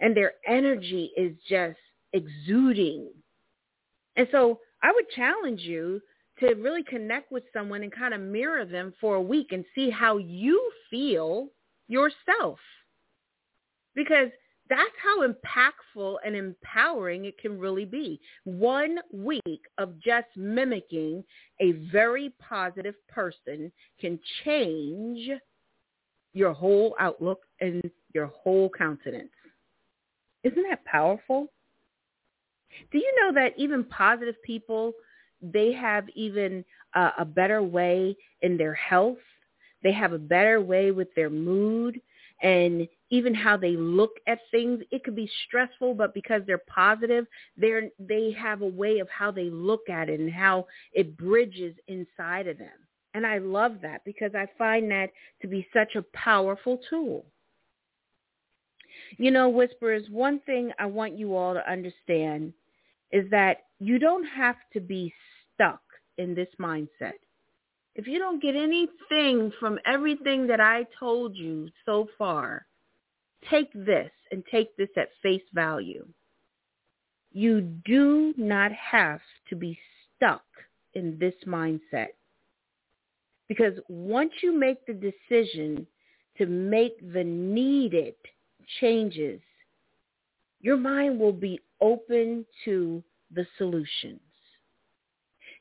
And 0.00 0.16
their 0.16 0.32
energy 0.46 1.12
is 1.16 1.34
just 1.48 1.78
exuding. 2.12 3.08
And 4.16 4.28
so 4.32 4.60
I 4.82 4.92
would 4.92 5.08
challenge 5.10 5.60
you 5.60 6.00
to 6.40 6.54
really 6.54 6.82
connect 6.82 7.30
with 7.30 7.44
someone 7.52 7.82
and 7.82 7.92
kind 7.92 8.14
of 8.14 8.20
mirror 8.20 8.64
them 8.64 8.94
for 9.00 9.16
a 9.16 9.22
week 9.22 9.48
and 9.52 9.64
see 9.74 9.90
how 9.90 10.16
you 10.18 10.70
feel 10.90 11.48
yourself. 11.88 12.58
Because 13.94 14.30
that's 14.70 14.90
how 15.02 15.26
impactful 15.26 16.16
and 16.24 16.36
empowering 16.36 17.24
it 17.24 17.36
can 17.38 17.58
really 17.58 17.84
be. 17.84 18.20
One 18.44 18.98
week 19.12 19.62
of 19.78 20.00
just 20.00 20.28
mimicking 20.36 21.24
a 21.58 21.72
very 21.92 22.32
positive 22.38 22.94
person 23.08 23.72
can 24.00 24.18
change 24.44 25.28
your 26.32 26.52
whole 26.52 26.94
outlook 27.00 27.40
and 27.60 27.82
your 28.14 28.26
whole 28.26 28.70
countenance. 28.70 29.32
Isn't 30.44 30.64
that 30.70 30.84
powerful? 30.84 31.48
Do 32.92 32.98
you 32.98 33.12
know 33.20 33.32
that 33.34 33.54
even 33.56 33.84
positive 33.84 34.40
people, 34.42 34.92
they 35.42 35.72
have 35.72 36.08
even 36.14 36.64
uh, 36.94 37.10
a 37.18 37.24
better 37.24 37.62
way 37.62 38.16
in 38.42 38.56
their 38.56 38.74
health? 38.74 39.18
They 39.82 39.92
have 39.92 40.12
a 40.12 40.18
better 40.18 40.60
way 40.60 40.90
with 40.90 41.08
their 41.14 41.30
mood 41.30 42.00
and 42.42 42.86
even 43.10 43.34
how 43.34 43.56
they 43.56 43.76
look 43.76 44.12
at 44.26 44.38
things. 44.50 44.82
It 44.90 45.04
could 45.04 45.16
be 45.16 45.30
stressful, 45.46 45.94
but 45.94 46.14
because 46.14 46.42
they're 46.46 46.62
positive, 46.68 47.26
they're 47.56 47.88
they 47.98 48.32
have 48.38 48.62
a 48.62 48.66
way 48.66 48.98
of 48.98 49.08
how 49.10 49.30
they 49.30 49.50
look 49.50 49.88
at 49.88 50.08
it 50.08 50.20
and 50.20 50.32
how 50.32 50.66
it 50.92 51.16
bridges 51.16 51.74
inside 51.88 52.46
of 52.46 52.58
them. 52.58 52.68
And 53.14 53.26
I 53.26 53.38
love 53.38 53.76
that 53.82 54.04
because 54.04 54.34
I 54.34 54.46
find 54.56 54.90
that 54.90 55.10
to 55.42 55.48
be 55.48 55.66
such 55.72 55.96
a 55.96 56.04
powerful 56.14 56.80
tool. 56.88 57.26
You 59.18 59.30
know, 59.30 59.48
Whisperers, 59.48 60.04
one 60.10 60.40
thing 60.40 60.72
I 60.78 60.86
want 60.86 61.18
you 61.18 61.34
all 61.34 61.54
to 61.54 61.70
understand 61.70 62.52
is 63.12 63.28
that 63.30 63.64
you 63.78 63.98
don't 63.98 64.24
have 64.24 64.56
to 64.72 64.80
be 64.80 65.12
stuck 65.54 65.80
in 66.18 66.34
this 66.34 66.48
mindset. 66.60 67.18
If 67.94 68.06
you 68.06 68.18
don't 68.18 68.42
get 68.42 68.54
anything 68.54 69.52
from 69.58 69.78
everything 69.84 70.46
that 70.46 70.60
I 70.60 70.86
told 70.98 71.36
you 71.36 71.68
so 71.84 72.08
far, 72.16 72.66
take 73.48 73.72
this 73.72 74.10
and 74.30 74.44
take 74.50 74.76
this 74.76 74.90
at 74.96 75.08
face 75.22 75.42
value. 75.52 76.06
You 77.32 77.60
do 77.60 78.34
not 78.36 78.72
have 78.72 79.20
to 79.48 79.56
be 79.56 79.78
stuck 80.16 80.44
in 80.94 81.18
this 81.18 81.34
mindset. 81.46 82.08
Because 83.48 83.74
once 83.88 84.32
you 84.42 84.56
make 84.56 84.86
the 84.86 84.94
decision 84.94 85.86
to 86.38 86.46
make 86.46 86.96
the 87.12 87.24
needed 87.24 88.14
changes, 88.80 89.40
your 90.60 90.76
mind 90.76 91.18
will 91.18 91.32
be 91.32 91.60
open 91.80 92.44
to 92.64 93.02
the 93.34 93.46
solutions. 93.58 94.20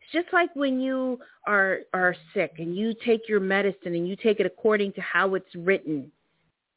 It's 0.02 0.24
just 0.24 0.34
like 0.34 0.56
when 0.56 0.80
you 0.80 1.20
are 1.46 1.82
are 1.94 2.16
sick 2.34 2.54
and 2.58 2.76
you 2.76 2.94
take 3.06 3.30
your 3.30 3.40
medicine 3.40 3.94
and 3.96 4.08
you 4.08 4.16
take 4.16 4.40
it 4.40 4.46
according 4.46 4.94
to 4.94 5.02
how 5.02 5.36
it's 5.36 5.54
written 5.56 6.12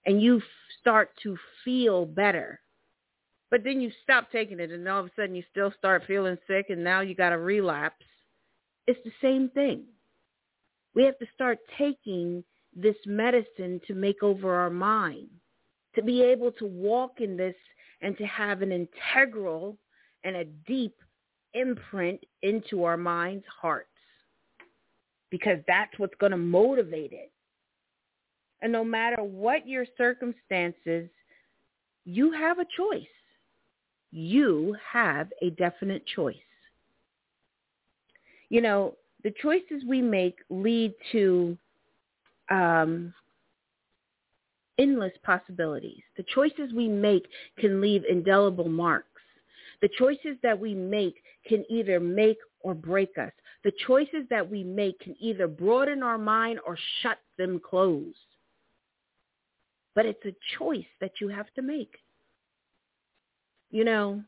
and 0.06 0.20
you 0.20 0.42
start 0.80 1.10
to 1.22 1.36
feel 1.64 2.04
better. 2.04 2.60
But 3.50 3.64
then 3.64 3.80
you 3.80 3.90
stop 4.02 4.30
taking 4.32 4.60
it 4.60 4.70
and 4.70 4.86
all 4.88 5.00
of 5.00 5.06
a 5.06 5.10
sudden 5.16 5.34
you 5.34 5.44
still 5.50 5.72
start 5.78 6.04
feeling 6.06 6.38
sick 6.46 6.66
and 6.70 6.82
now 6.82 7.00
you 7.00 7.14
got 7.14 7.32
a 7.32 7.38
relapse. 7.38 8.04
It's 8.86 9.00
the 9.04 9.12
same 9.20 9.48
thing. 9.50 9.84
We 10.94 11.04
have 11.04 11.18
to 11.18 11.26
start 11.34 11.58
taking 11.78 12.44
this 12.74 12.96
medicine 13.06 13.80
to 13.86 13.94
make 13.94 14.22
over 14.22 14.54
our 14.54 14.70
mind, 14.70 15.28
to 15.94 16.02
be 16.02 16.22
able 16.22 16.52
to 16.52 16.66
walk 16.66 17.20
in 17.20 17.36
this 17.36 17.54
and 18.02 18.18
to 18.18 18.24
have 18.26 18.62
an 18.62 18.72
integral 18.72 19.76
and 20.24 20.36
a 20.36 20.44
deep 20.66 20.94
imprint 21.54 22.20
into 22.42 22.84
our 22.84 22.96
minds, 22.96 23.44
hearts, 23.60 23.88
because 25.30 25.58
that's 25.66 25.98
what's 25.98 26.14
going 26.20 26.32
to 26.32 26.38
motivate 26.38 27.12
it. 27.12 27.30
And 28.60 28.70
no 28.70 28.84
matter 28.84 29.22
what 29.22 29.66
your 29.66 29.86
circumstances, 29.96 31.08
you 32.04 32.32
have 32.32 32.58
a 32.58 32.66
choice. 32.76 33.06
You 34.10 34.76
have 34.92 35.28
a 35.40 35.50
definite 35.50 36.04
choice. 36.06 36.36
You 38.50 38.60
know, 38.60 38.94
the 39.24 39.32
choices 39.40 39.82
we 39.86 40.02
make 40.02 40.36
lead 40.50 40.92
to 41.12 41.56
um, 42.50 43.14
endless 44.78 45.12
possibilities. 45.22 46.02
The 46.16 46.24
choices 46.34 46.72
we 46.74 46.88
make 46.88 47.26
can 47.58 47.80
leave 47.80 48.04
indelible 48.08 48.68
marks. 48.68 49.08
The 49.80 49.90
choices 49.98 50.36
that 50.42 50.58
we 50.58 50.74
make 50.74 51.16
can 51.46 51.64
either 51.68 51.98
make 52.00 52.38
or 52.60 52.74
break 52.74 53.18
us. 53.18 53.32
The 53.64 53.72
choices 53.86 54.26
that 54.30 54.48
we 54.48 54.64
make 54.64 54.98
can 55.00 55.16
either 55.20 55.46
broaden 55.46 56.02
our 56.02 56.18
mind 56.18 56.60
or 56.66 56.78
shut 57.02 57.18
them 57.38 57.60
closed. 57.60 58.16
But 59.94 60.06
it's 60.06 60.24
a 60.24 60.34
choice 60.58 60.86
that 61.00 61.12
you 61.20 61.28
have 61.28 61.52
to 61.54 61.62
make. 61.62 61.96
You 63.70 63.84
know, 63.84 64.22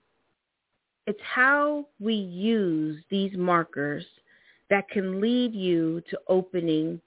it's 1.06 1.20
how 1.22 1.86
we 2.00 2.14
use 2.14 3.02
these 3.10 3.36
markers 3.36 4.04
that 4.70 4.88
can 4.88 5.20
lead 5.20 5.54
you 5.54 6.02
to 6.10 6.18
opening 6.28 7.00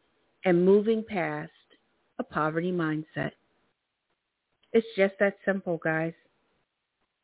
and 0.46 0.64
moving 0.64 1.04
past 1.04 1.52
a 2.20 2.24
poverty 2.24 2.72
mindset. 2.72 3.32
It's 4.74 4.88
just 4.96 5.14
that 5.20 5.38
simple, 5.46 5.80
guys. 5.84 6.14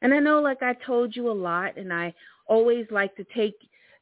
And 0.01 0.13
I 0.13 0.19
know 0.19 0.41
like 0.41 0.61
I 0.61 0.73
told 0.85 1.15
you 1.15 1.29
a 1.29 1.33
lot 1.33 1.77
and 1.77 1.91
I 1.93 2.13
always 2.47 2.85
like 2.91 3.15
to 3.15 3.25
take 3.35 3.55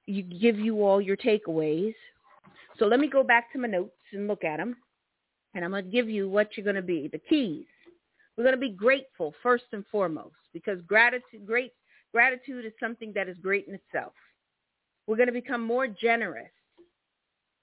you 0.08 0.24
give 0.24 0.60
you 0.60 0.84
all 0.84 1.00
your 1.00 1.18
takeaways. 1.18 1.94
So 2.80 2.86
let 2.86 3.00
me 3.00 3.08
go 3.08 3.24
back 3.24 3.52
to 3.54 3.60
my 3.60 3.68
notes 3.68 3.94
and 4.12 4.28
look 4.28 4.44
at 4.44 4.58
them. 4.58 4.76
And 5.54 5.64
I'm 5.64 5.72
going 5.72 5.86
to 5.86 5.92
give 5.92 6.10
you 6.10 6.30
what 6.30 6.56
you're 6.56 6.64
going 6.64 6.76
to 6.76 6.82
be, 6.82 7.08
the 7.08 7.20
keys. 7.20 7.66
We're 8.36 8.46
going 8.46 8.56
to 8.56 8.60
be 8.60 8.72
grateful 8.72 9.34
first 9.44 9.66
and 9.74 9.86
foremost 9.92 10.36
because 10.54 10.82
gratitude 10.88 11.46
great 11.46 11.74
gratitude 12.12 12.66
is 12.66 12.74
something 12.80 13.14
that 13.14 13.30
is 13.30 13.38
great 13.42 13.68
in 13.68 13.76
itself. 13.76 14.14
We're 15.08 15.18
going 15.18 15.28
to 15.28 15.34
become 15.34 15.64
more 15.64 15.88
generous. 15.88 16.50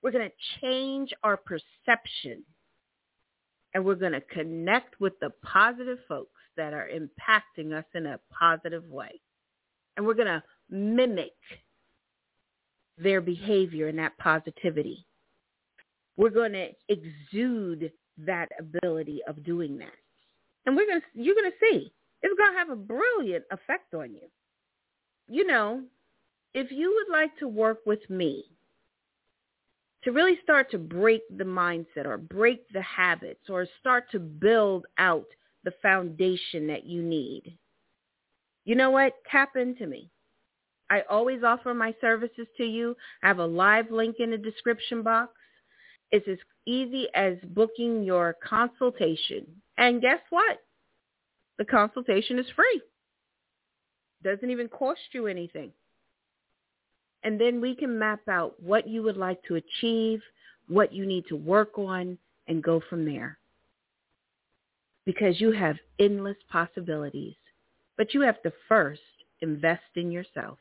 We're 0.02 0.12
going 0.12 0.28
to 0.28 0.60
change 0.60 1.12
our 1.24 1.36
perception 1.36 2.44
and 3.74 3.84
we're 3.84 3.94
going 3.94 4.12
to 4.12 4.20
connect 4.20 5.00
with 5.00 5.18
the 5.20 5.30
positive 5.42 5.98
folks 6.08 6.40
that 6.56 6.72
are 6.72 6.88
impacting 6.88 7.72
us 7.72 7.84
in 7.94 8.06
a 8.06 8.18
positive 8.30 8.84
way. 8.88 9.20
And 9.96 10.06
we're 10.06 10.14
going 10.14 10.26
to 10.26 10.42
mimic 10.70 11.34
their 12.96 13.20
behavior 13.20 13.88
and 13.88 13.98
that 13.98 14.16
positivity. 14.18 15.06
We're 16.16 16.30
going 16.30 16.52
to 16.52 16.68
exude 16.88 17.92
that 18.18 18.48
ability 18.58 19.20
of 19.28 19.44
doing 19.44 19.78
that. 19.78 19.92
And 20.66 20.76
we're 20.76 20.86
going 20.86 21.00
to, 21.00 21.06
you're 21.14 21.34
going 21.34 21.50
to 21.50 21.56
see 21.60 21.92
it's 22.22 22.36
going 22.36 22.52
to 22.52 22.58
have 22.58 22.70
a 22.70 22.76
brilliant 22.76 23.44
effect 23.50 23.94
on 23.94 24.12
you. 24.12 24.28
You 25.28 25.46
know, 25.46 25.82
if 26.54 26.72
you 26.72 26.92
would 26.94 27.12
like 27.12 27.36
to 27.38 27.48
work 27.48 27.78
with 27.86 28.08
me 28.10 28.44
to 30.04 30.12
really 30.12 30.38
start 30.42 30.70
to 30.70 30.78
break 30.78 31.22
the 31.36 31.44
mindset 31.44 32.06
or 32.06 32.16
break 32.16 32.68
the 32.72 32.82
habits 32.82 33.48
or 33.48 33.66
start 33.80 34.10
to 34.12 34.18
build 34.18 34.86
out 34.98 35.26
the 35.64 35.72
foundation 35.82 36.66
that 36.68 36.84
you 36.84 37.02
need, 37.02 37.58
you 38.64 38.74
know 38.74 38.90
what? 38.90 39.14
Tap 39.30 39.56
into 39.56 39.86
me. 39.86 40.10
I 40.90 41.02
always 41.10 41.42
offer 41.42 41.74
my 41.74 41.94
services 42.00 42.46
to 42.56 42.64
you. 42.64 42.96
I 43.22 43.28
have 43.28 43.38
a 43.38 43.46
live 43.46 43.90
link 43.90 44.16
in 44.20 44.30
the 44.30 44.38
description 44.38 45.02
box. 45.02 45.32
It's 46.10 46.28
as 46.28 46.38
easy 46.66 47.06
as 47.14 47.34
booking 47.48 48.02
your 48.02 48.36
consultation. 48.46 49.46
And 49.76 50.00
guess 50.00 50.20
what? 50.30 50.58
The 51.58 51.64
consultation 51.64 52.38
is 52.38 52.46
free. 52.54 52.80
Doesn't 54.22 54.50
even 54.50 54.68
cost 54.68 55.00
you 55.12 55.26
anything. 55.26 55.72
And 57.24 57.40
then 57.40 57.60
we 57.60 57.74
can 57.74 57.98
map 57.98 58.20
out 58.28 58.54
what 58.62 58.88
you 58.88 59.02
would 59.02 59.16
like 59.16 59.42
to 59.44 59.56
achieve, 59.56 60.20
what 60.68 60.92
you 60.92 61.06
need 61.06 61.26
to 61.28 61.36
work 61.36 61.78
on, 61.78 62.18
and 62.46 62.62
go 62.62 62.80
from 62.88 63.04
there. 63.04 63.38
Because 65.04 65.40
you 65.40 65.52
have 65.52 65.76
endless 65.98 66.36
possibilities. 66.50 67.34
But 67.96 68.14
you 68.14 68.20
have 68.20 68.40
to 68.42 68.52
first 68.68 69.00
invest 69.40 69.82
in 69.96 70.12
yourself. 70.12 70.58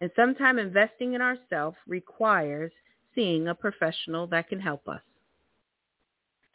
And 0.00 0.10
sometimes 0.16 0.60
investing 0.60 1.14
in 1.14 1.22
ourselves 1.22 1.76
requires 1.86 2.72
seeing 3.14 3.48
a 3.48 3.54
professional 3.54 4.26
that 4.28 4.48
can 4.48 4.60
help 4.60 4.88
us. 4.88 5.00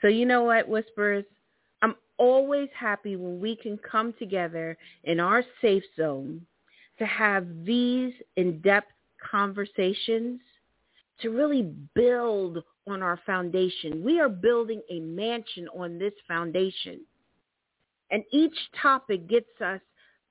So 0.01 0.07
you 0.07 0.25
know 0.25 0.43
what, 0.43 0.67
Whispers? 0.67 1.25
I'm 1.81 1.95
always 2.17 2.69
happy 2.77 3.15
when 3.15 3.39
we 3.39 3.55
can 3.55 3.77
come 3.77 4.13
together 4.19 4.77
in 5.05 5.19
our 5.19 5.43
safe 5.61 5.83
zone 5.95 6.45
to 6.99 7.05
have 7.05 7.47
these 7.65 8.13
in-depth 8.35 8.91
conversations 9.31 10.39
to 11.21 11.29
really 11.29 11.73
build 11.95 12.63
on 12.87 13.01
our 13.03 13.19
foundation. 13.25 14.03
We 14.03 14.19
are 14.19 14.29
building 14.29 14.81
a 14.89 14.99
mansion 14.99 15.67
on 15.77 15.97
this 15.99 16.13
foundation. 16.27 17.01
And 18.11 18.23
each 18.31 18.55
topic 18.81 19.27
gets 19.27 19.49
us 19.61 19.81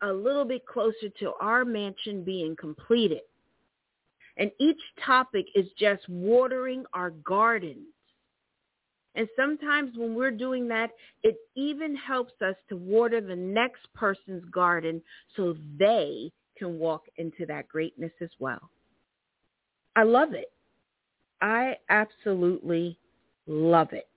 a 0.03 0.13
little 0.13 0.45
bit 0.45 0.67
closer 0.67 1.09
to 1.21 1.33
our 1.41 1.65
mansion 1.65 2.25
being 2.25 2.57
completed. 2.57 3.21
And 4.37 4.51
each 4.59 4.81
topic 5.05 5.47
is 5.55 5.67
just 5.79 6.09
watering 6.09 6.85
our 6.93 7.11
gardens. 7.11 7.87
And 9.15 9.29
sometimes 9.37 9.97
when 9.97 10.15
we're 10.15 10.31
doing 10.31 10.69
that, 10.69 10.91
it 11.25 11.37
even 11.57 11.97
helps 11.97 12.41
us 12.41 12.55
to 12.69 12.77
water 12.77 13.21
the 13.21 13.35
next 13.35 13.93
person's 13.95 14.45
garden 14.51 15.03
so 15.35 15.57
they 15.77 16.31
can 16.59 16.79
walk 16.79 17.05
into 17.17 17.47
that 17.47 17.69
greatness 17.69 18.13
as 18.21 18.31
well. 18.39 18.71
I 19.97 20.03
love 20.03 20.33
it. 20.33 20.53
I 21.41 21.77
absolutely 21.89 22.99
love 23.47 23.93
it. 23.93 24.09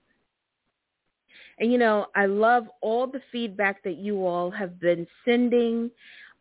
And 1.58 1.70
you 1.70 1.78
know, 1.78 2.06
I 2.14 2.26
love 2.26 2.66
all 2.80 3.06
the 3.06 3.22
feedback 3.30 3.82
that 3.84 3.96
you 3.96 4.26
all 4.26 4.50
have 4.50 4.80
been 4.80 5.06
sending, 5.24 5.90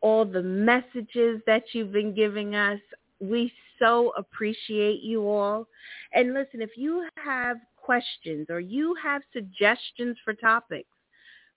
all 0.02 0.26
the 0.26 0.42
messages 0.42 1.42
that 1.46 1.64
you've 1.74 1.92
been 1.92 2.16
giving 2.16 2.56
us. 2.56 2.80
We 3.20 3.52
so 3.78 4.14
appreciate 4.18 5.02
you 5.02 5.28
all. 5.28 5.68
And 6.14 6.34
listen, 6.34 6.62
if 6.62 6.72
you 6.76 7.08
have 7.24 7.58
questions 7.76 8.48
or 8.50 8.60
you 8.60 8.96
have 9.04 9.22
suggestions 9.34 10.18
for 10.24 10.34
topics, 10.34 10.90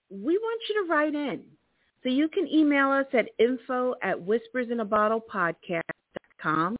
we 0.09 0.37
want 0.37 0.61
you 0.69 0.83
to 0.83 0.91
write 0.91 1.15
in. 1.15 1.41
So 2.05 2.11
you 2.11 2.27
can 2.27 2.47
email 2.47 2.91
us 2.91 3.07
at 3.13 3.29
info 3.39 3.95
at 4.03 4.15
whispersinabottlepodcast.com. 4.15 6.75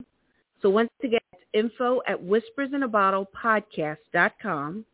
So 0.61 0.69
once 0.69 0.91
again, 1.03 1.19
info 1.53 2.01
at 2.07 2.21
whispersinabottlepodcast.com. 2.21 4.85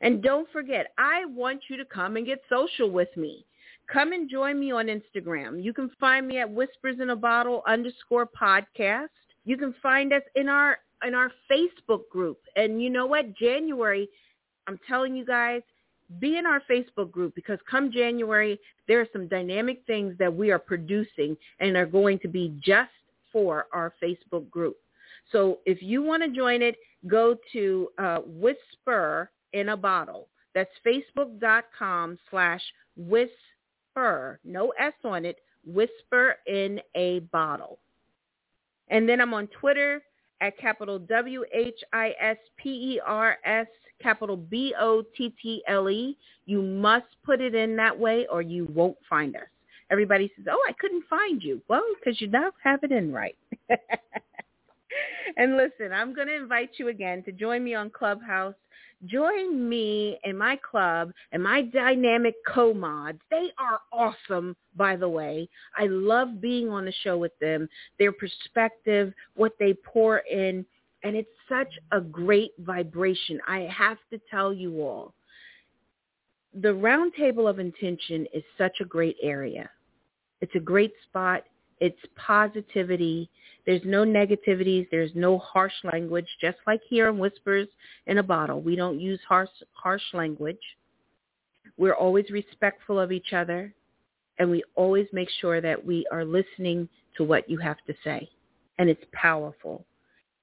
And 0.00 0.22
don't 0.24 0.50
forget, 0.50 0.88
I 0.98 1.24
want 1.26 1.60
you 1.68 1.76
to 1.76 1.84
come 1.84 2.16
and 2.16 2.26
get 2.26 2.42
social 2.48 2.90
with 2.90 3.16
me. 3.16 3.46
Come 3.92 4.12
and 4.12 4.28
join 4.28 4.58
me 4.58 4.72
on 4.72 4.86
Instagram. 4.86 5.62
You 5.62 5.72
can 5.72 5.88
find 6.00 6.26
me 6.26 6.38
at 6.38 6.50
whispers 6.50 6.96
in 7.00 7.10
a 7.10 7.16
bottle 7.16 7.62
underscore 7.68 8.26
podcast. 8.26 9.06
You 9.44 9.56
can 9.56 9.72
find 9.80 10.12
us 10.12 10.22
in 10.34 10.48
our 10.48 10.78
in 11.06 11.14
our 11.14 11.30
Facebook 11.50 12.08
group. 12.10 12.38
And 12.56 12.82
you 12.82 12.90
know 12.90 13.06
what? 13.06 13.36
January, 13.36 14.08
I'm 14.66 14.80
telling 14.88 15.14
you 15.14 15.24
guys, 15.24 15.62
be 16.18 16.38
in 16.38 16.46
our 16.46 16.62
Facebook 16.68 17.10
group 17.10 17.34
because 17.34 17.58
come 17.70 17.92
January, 17.92 18.58
there 18.88 19.00
are 19.00 19.08
some 19.12 19.28
dynamic 19.28 19.82
things 19.86 20.16
that 20.18 20.34
we 20.34 20.50
are 20.50 20.58
producing 20.58 21.36
and 21.60 21.76
are 21.76 21.86
going 21.86 22.18
to 22.20 22.28
be 22.28 22.54
just 22.60 22.90
for 23.32 23.66
our 23.72 23.92
Facebook 24.02 24.48
group. 24.50 24.76
So 25.30 25.58
if 25.66 25.82
you 25.82 26.02
want 26.02 26.22
to 26.22 26.30
join 26.30 26.62
it, 26.62 26.76
go 27.06 27.36
to 27.52 27.88
uh, 27.98 28.18
Whisper 28.26 29.30
in 29.52 29.70
a 29.70 29.76
Bottle. 29.76 30.26
That's 30.54 30.70
facebook.com 30.84 32.18
slash 32.30 32.60
whisper, 32.96 34.40
no 34.44 34.72
S 34.78 34.92
on 35.04 35.24
it, 35.24 35.38
whisper 35.64 36.36
in 36.46 36.80
a 36.96 37.20
bottle. 37.32 37.78
And 38.88 39.08
then 39.08 39.20
I'm 39.20 39.32
on 39.32 39.46
Twitter 39.48 40.02
at 40.40 40.58
capital 40.58 40.98
W-H-I-S-P-E-R-S 40.98 41.66
capital 44.02 44.36
B-O-T-T-L-E. 44.36 46.16
You 46.46 46.62
must 46.62 47.06
put 47.24 47.40
it 47.40 47.54
in 47.54 47.76
that 47.76 47.98
way 47.98 48.26
or 48.30 48.42
you 48.42 48.66
won't 48.72 48.96
find 49.08 49.36
us. 49.36 49.42
Everybody 49.90 50.30
says, 50.36 50.46
oh, 50.50 50.64
I 50.68 50.72
couldn't 50.80 51.04
find 51.08 51.42
you. 51.42 51.60
Well, 51.68 51.82
because 51.98 52.20
you 52.20 52.28
don't 52.28 52.54
have 52.62 52.82
it 52.84 52.92
in 52.92 53.12
right. 53.12 53.36
and 55.36 55.56
listen, 55.56 55.92
I'm 55.92 56.14
going 56.14 56.28
to 56.28 56.36
invite 56.36 56.70
you 56.78 56.88
again 56.88 57.22
to 57.24 57.32
join 57.32 57.64
me 57.64 57.74
on 57.74 57.90
Clubhouse. 57.90 58.54
Join 59.06 59.68
me 59.68 60.18
in 60.24 60.36
my 60.36 60.56
club 60.56 61.12
and 61.32 61.42
my 61.42 61.62
dynamic 61.62 62.34
co-mods. 62.46 63.20
They 63.30 63.50
are 63.58 63.80
awesome, 63.92 64.54
by 64.76 64.96
the 64.96 65.08
way. 65.08 65.48
I 65.76 65.86
love 65.86 66.40
being 66.40 66.68
on 66.68 66.84
the 66.84 66.92
show 67.02 67.16
with 67.16 67.32
them, 67.40 67.68
their 67.98 68.12
perspective, 68.12 69.14
what 69.34 69.52
they 69.58 69.74
pour 69.84 70.18
in, 70.18 70.66
and 71.02 71.16
it's 71.16 71.30
such 71.48 71.72
a 71.92 72.00
great 72.00 72.52
vibration. 72.58 73.40
I 73.48 73.60
have 73.74 73.96
to 74.10 74.20
tell 74.30 74.52
you 74.52 74.82
all, 74.82 75.14
the 76.52 76.68
Roundtable 76.68 77.48
of 77.48 77.58
Intention 77.58 78.26
is 78.34 78.42
such 78.58 78.80
a 78.80 78.84
great 78.84 79.16
area. 79.22 79.70
It's 80.42 80.54
a 80.54 80.60
great 80.60 80.92
spot. 81.08 81.44
It's 81.80 82.00
positivity. 82.16 83.30
There's 83.66 83.82
no 83.84 84.04
negativities. 84.04 84.88
There's 84.90 85.12
no 85.14 85.38
harsh 85.38 85.72
language, 85.84 86.26
just 86.40 86.58
like 86.66 86.80
here 86.88 87.08
in 87.08 87.18
Whispers 87.18 87.68
in 88.06 88.18
a 88.18 88.22
Bottle. 88.22 88.60
We 88.60 88.76
don't 88.76 89.00
use 89.00 89.20
harsh, 89.28 89.50
harsh 89.72 90.02
language. 90.12 90.60
We're 91.76 91.94
always 91.94 92.30
respectful 92.30 92.98
of 92.98 93.12
each 93.12 93.32
other, 93.32 93.72
and 94.38 94.50
we 94.50 94.62
always 94.74 95.06
make 95.12 95.28
sure 95.40 95.60
that 95.60 95.84
we 95.84 96.06
are 96.10 96.24
listening 96.24 96.88
to 97.16 97.24
what 97.24 97.48
you 97.48 97.58
have 97.58 97.78
to 97.86 97.94
say. 98.04 98.28
And 98.78 98.88
it's 98.88 99.04
powerful. 99.12 99.84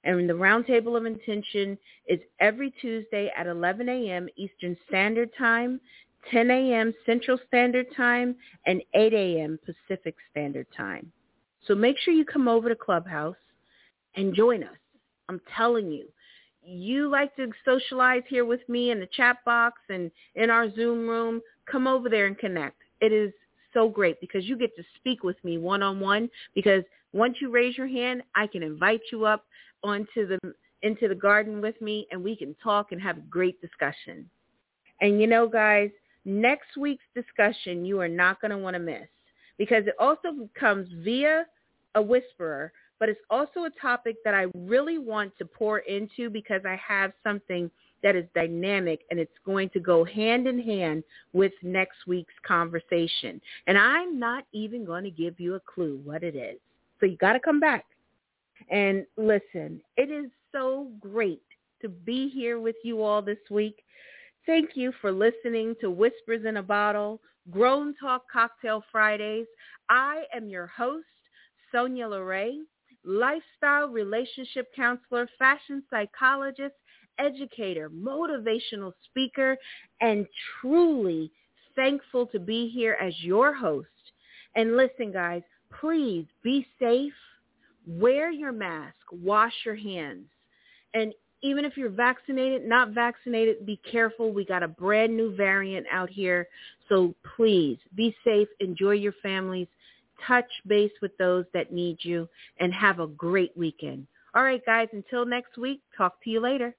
And 0.04 0.30
the 0.30 0.34
Roundtable 0.34 0.96
of 0.96 1.06
Intention 1.06 1.78
is 2.08 2.20
every 2.40 2.74
Tuesday 2.82 3.32
at 3.36 3.48
11 3.48 3.90
a.m. 3.90 4.30
Eastern 4.38 4.78
Standard 4.88 5.30
Time, 5.38 5.82
10 6.32 6.50
a.m. 6.50 6.94
Central 7.06 7.40
Standard 7.48 7.88
Time, 7.96 8.36
and 8.66 8.82
8 8.94 9.14
a.m. 9.14 9.60
Pacific 9.66 10.16
Standard 10.32 10.68
Time. 10.76 11.12
So 11.68 11.76
make 11.76 11.98
sure 12.00 12.14
you 12.14 12.26
come 12.26 12.48
over 12.48 12.70
to 12.70 12.76
Clubhouse 12.76 13.36
and 14.16 14.34
join 14.34 14.64
us. 14.64 14.78
I'm 15.30 15.42
telling 15.56 15.92
you, 15.92 16.06
you 16.64 17.10
like 17.10 17.36
to 17.36 17.52
socialize 17.66 18.24
here 18.28 18.46
with 18.46 18.68
me 18.68 18.92
in 18.92 19.00
the 19.00 19.08
chat 19.08 19.38
box 19.46 19.82
and 19.90 20.10
in 20.36 20.50
our 20.50 20.74
Zoom 20.74 21.08
room, 21.08 21.42
come 21.70 21.88
over 21.88 22.10
there 22.10 22.26
and 22.26 22.38
connect. 22.38 22.78
It 23.02 23.12
is 23.12 23.32
so 23.74 23.90
great 23.90 24.20
because 24.22 24.46
you 24.46 24.58
get 24.58 24.76
to 24.76 24.84
speak 24.96 25.24
with 25.24 25.42
me 25.44 25.58
one-on-one 25.58 26.30
because 26.56 26.84
once 27.14 27.38
you 27.42 27.52
raise 27.52 27.78
your 27.78 27.88
hand, 27.88 28.24
I 28.36 28.48
can 28.48 28.64
invite 28.64 29.02
you 29.12 29.26
up 29.26 29.46
onto 29.84 30.28
the 30.28 30.40
into 30.84 31.08
the 31.08 31.16
garden 31.16 31.60
with 31.60 31.80
me 31.82 32.08
and 32.12 32.24
we 32.24 32.36
can 32.36 32.56
talk 32.64 32.92
and 32.92 33.02
have 33.02 33.18
a 33.18 33.22
great 33.22 33.60
discussion. 33.62 34.30
And 35.02 35.20
you 35.20 35.28
know, 35.28 35.48
guys, 35.48 35.90
next 36.24 36.78
week's 36.78 37.06
discussion 37.16 37.84
you 37.84 38.00
are 38.00 38.08
not 38.08 38.40
going 38.42 38.52
to 38.52 38.58
want 38.58 38.76
to 38.76 38.80
miss 38.80 39.08
because 39.58 39.88
it 39.88 39.96
also 40.00 40.50
comes 40.60 40.88
via 41.04 41.46
a 41.98 42.02
whisperer, 42.02 42.72
but 43.00 43.10
it's 43.10 43.20
also 43.30 43.66
a 43.66 43.70
topic 43.82 44.18
that 44.24 44.34
I 44.34 44.46
really 44.56 44.98
want 44.98 45.38
to 45.40 45.46
pour 45.46 45.80
into 45.80 46.30
because 46.30 46.62
I 46.66 46.80
have 46.88 47.12
something 47.24 47.70
that 48.04 48.16
is 48.16 48.26
dynamic 48.36 49.02
and 49.10 49.20
it's 49.20 49.32
going 49.46 49.70
to 49.72 49.80
go 49.80 50.04
hand 50.04 50.48
in 50.48 50.60
hand 50.62 51.04
with 51.34 51.52
next 51.64 52.06
week's 52.06 52.34
conversation. 52.48 53.42
And 53.66 53.78
I'm 53.78 54.20
not 54.20 54.46
even 54.54 54.86
going 54.86 55.04
to 55.04 55.10
give 55.10 55.40
you 55.40 55.56
a 55.56 55.60
clue 55.60 56.00
what 56.04 56.24
it 56.24 56.36
is. 56.36 56.60
So 57.00 57.08
you 57.08 57.18
got 57.18 57.34
to 57.34 57.40
come 57.40 57.60
back. 57.60 57.86
And 58.70 59.06
listen, 59.18 59.82
it 59.98 60.12
is 60.12 60.30
so 60.52 60.88
great 61.00 61.42
to 61.82 61.90
be 61.90 62.30
here 62.30 62.60
with 62.60 62.76
you 62.84 63.02
all 63.02 63.22
this 63.22 63.38
week. 63.50 63.84
Thank 64.46 64.72
you 64.76 64.94
for 65.02 65.12
listening 65.12 65.76
to 65.82 65.90
Whispers 65.90 66.46
in 66.46 66.58
a 66.58 66.64
Bottle, 66.64 67.20
Grown 67.52 67.96
Talk 67.96 68.24
Cocktail 68.32 68.84
Fridays. 68.92 69.48
I 69.90 70.24
am 70.36 70.50
your 70.50 70.68
host, 70.68 71.06
Sonya 71.78 72.08
LaRae, 72.08 72.62
lifestyle 73.06 73.88
relationship 73.88 74.68
counselor, 74.76 75.30
fashion 75.38 75.84
psychologist, 75.92 76.74
educator, 77.20 77.90
motivational 77.90 78.94
speaker, 79.06 79.56
and 80.02 80.26
truly 80.60 81.32
thankful 81.76 82.26
to 82.28 82.40
be 82.40 82.68
here 82.70 82.98
as 83.00 83.14
your 83.20 83.54
host. 83.54 83.88
And 84.56 84.76
listen, 84.76 85.12
guys, 85.12 85.44
please 85.80 86.26
be 86.44 86.66
safe 86.80 87.14
wear 87.88 88.30
your 88.32 88.52
mask, 88.52 88.96
wash 89.12 89.54
your 89.66 89.76
hands. 89.76 90.26
And 90.94 91.14
even 91.42 91.64
if 91.64 91.78
you're 91.78 91.90
vaccinated, 91.90 92.66
not 92.66 92.90
vaccinated, 92.90 93.66
be 93.66 93.80
careful. 93.90 94.34
We 94.34 94.44
got 94.44 94.64
a 94.64 94.68
brand 94.68 95.16
new 95.16 95.36
variant 95.36 95.86
out 95.92 96.10
here. 96.10 96.48
So 96.90 97.16
please 97.36 97.78
be 97.96 98.16
safe, 98.26 98.48
enjoy 98.60 98.92
your 98.92 99.14
families, 99.24 99.68
touch 100.26 100.50
base 100.66 100.92
with 101.02 101.18
those 101.18 101.46
that 101.54 101.74
need 101.74 101.98
you, 102.02 102.28
and 102.60 102.74
have 102.74 103.00
a 103.00 103.08
great 103.08 103.56
weekend. 103.58 104.08
All 104.36 104.44
right, 104.44 104.64
guys, 104.66 104.88
until 104.94 105.26
next 105.26 105.58
week, 105.58 105.82
talk 105.98 106.24
to 106.24 106.30
you 106.30 106.40
later. 106.40 106.76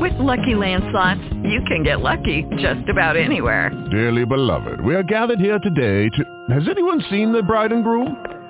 With 0.00 0.12
Lucky 0.14 0.54
Land 0.54 0.84
slots, 0.92 1.20
you 1.44 1.60
can 1.68 1.82
get 1.82 2.00
lucky 2.00 2.46
just 2.56 2.88
about 2.88 3.18
anywhere. 3.18 3.70
Dearly 3.90 4.24
beloved, 4.24 4.80
we 4.82 4.94
are 4.94 5.02
gathered 5.02 5.40
here 5.40 5.58
today 5.58 6.08
to... 6.08 6.54
Has 6.54 6.68
anyone 6.70 7.02
seen 7.10 7.32
the 7.32 7.42
bride 7.42 7.70
and 7.70 7.84
groom? 7.84 8.16